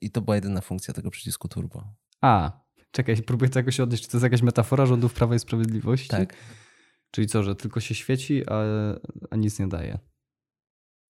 I 0.00 0.10
to 0.10 0.20
była 0.20 0.34
jedyna 0.34 0.60
funkcja 0.60 0.94
tego 0.94 1.10
przycisku 1.10 1.48
Turbo. 1.48 1.84
A, 2.20 2.60
czekaj, 2.90 3.22
próbuję 3.22 3.50
to 3.50 3.58
jakoś 3.58 3.80
odnieść. 3.80 4.02
Czy 4.02 4.08
to 4.10 4.16
jest 4.16 4.22
jakaś 4.22 4.42
metafora 4.42 4.86
rządów 4.86 5.14
Prawa 5.14 5.34
i 5.34 5.38
Sprawiedliwości? 5.38 6.08
Tak. 6.08 6.34
Czyli 7.10 7.26
co, 7.26 7.42
że 7.42 7.56
tylko 7.56 7.80
się 7.80 7.94
świeci, 7.94 8.42
a, 8.50 8.54
a 9.30 9.36
nic 9.36 9.58
nie 9.58 9.66
daje? 9.68 9.98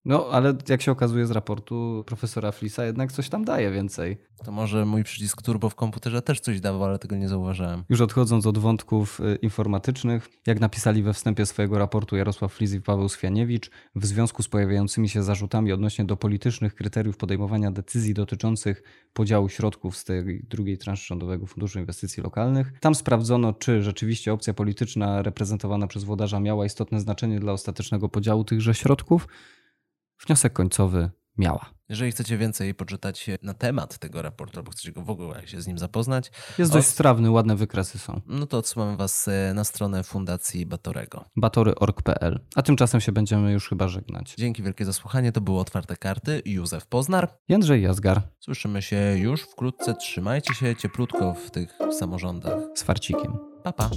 No, 0.05 0.27
ale 0.31 0.53
jak 0.69 0.81
się 0.81 0.91
okazuje 0.91 1.25
z 1.27 1.31
raportu 1.31 2.03
profesora 2.07 2.51
Flisa, 2.51 2.85
jednak 2.85 3.11
coś 3.11 3.29
tam 3.29 3.45
daje 3.45 3.71
więcej. 3.71 4.17
To 4.45 4.51
może 4.51 4.85
mój 4.85 5.03
przycisk 5.03 5.41
Turbo 5.41 5.69
w 5.69 5.75
komputerze 5.75 6.21
też 6.21 6.39
coś 6.39 6.59
dawał, 6.61 6.83
ale 6.83 6.99
tego 6.99 7.15
nie 7.15 7.29
zauważyłem. 7.29 7.83
Już 7.89 8.01
odchodząc 8.01 8.45
od 8.45 8.57
wątków 8.57 9.19
y, 9.19 9.35
informatycznych, 9.41 10.29
jak 10.47 10.59
napisali 10.59 11.03
we 11.03 11.13
wstępie 11.13 11.45
swojego 11.45 11.79
raportu 11.79 12.15
Jarosław 12.15 12.53
Flis 12.53 12.73
i 12.73 12.81
Paweł 12.81 13.09
Swianiewicz, 13.09 13.71
w 13.95 14.05
związku 14.05 14.43
z 14.43 14.47
pojawiającymi 14.47 15.09
się 15.09 15.23
zarzutami 15.23 15.71
odnośnie 15.71 16.05
do 16.05 16.17
politycznych 16.17 16.75
kryteriów 16.75 17.17
podejmowania 17.17 17.71
decyzji 17.71 18.13
dotyczących 18.13 18.83
podziału 19.13 19.49
środków 19.49 19.97
z 19.97 20.03
tej 20.03 20.45
drugiej 20.49 20.77
transzy 20.77 21.07
Rządowego 21.07 21.45
Funduszu 21.45 21.79
Inwestycji 21.79 22.23
Lokalnych, 22.23 22.79
tam 22.79 22.95
sprawdzono, 22.95 23.53
czy 23.53 23.83
rzeczywiście 23.83 24.33
opcja 24.33 24.53
polityczna 24.53 25.21
reprezentowana 25.21 25.87
przez 25.87 26.03
włodarza 26.03 26.39
miała 26.39 26.65
istotne 26.65 26.99
znaczenie 26.99 27.39
dla 27.39 27.53
ostatecznego 27.53 28.09
podziału 28.09 28.43
tychże 28.43 28.73
środków. 28.73 29.27
Wniosek 30.27 30.53
końcowy 30.53 31.09
miała. 31.37 31.65
Jeżeli 31.89 32.11
chcecie 32.11 32.37
więcej 32.37 32.75
poczytać 32.75 33.29
na 33.41 33.53
temat 33.53 33.97
tego 33.97 34.21
raportu, 34.21 34.59
albo 34.59 34.71
chcecie 34.71 34.91
go 34.91 35.01
w 35.01 35.09
ogóle 35.09 35.47
się 35.47 35.61
z 35.61 35.67
nim 35.67 35.77
zapoznać, 35.77 36.31
Jest 36.57 36.71
O- 36.71 36.73
dość 36.75 36.87
strawny, 36.87 37.31
ładne 37.31 37.55
wykresy 37.55 37.99
są. 37.99 38.21
no 38.25 38.45
to 38.47 38.57
odsyłamy 38.57 38.97
was 38.97 39.27
e, 39.27 39.53
na 39.53 39.63
stronę 39.63 40.03
Fundacji 40.03 40.65
Batorego. 40.65 41.25
batory.org.pl. 41.35 42.39
A 42.55 42.61
tymczasem 42.61 43.01
się 43.01 43.11
będziemy 43.11 43.51
już 43.51 43.69
chyba 43.69 43.87
żegnać. 43.87 44.35
Dzięki 44.37 44.63
wielkie 44.63 44.85
za 44.85 44.93
słuchanie. 44.93 45.31
To 45.31 45.41
były 45.41 45.59
Otwarte 45.59 45.97
Karty. 45.97 46.41
Józef 46.45 46.87
Poznar. 46.87 47.37
Jędrzej 47.49 47.81
Jazgar 47.81 48.21
Słyszymy 48.39 48.81
się 48.81 49.15
już 49.17 49.41
wkrótce. 49.41 49.93
Trzymajcie 49.95 50.53
się 50.53 50.75
cieplutko 50.75 51.33
w 51.33 51.51
tych 51.51 51.77
samorządach. 51.99 52.59
z 52.75 52.83
farcikiem. 52.83 53.37
Pa, 53.63 53.73
pa. 53.73 53.89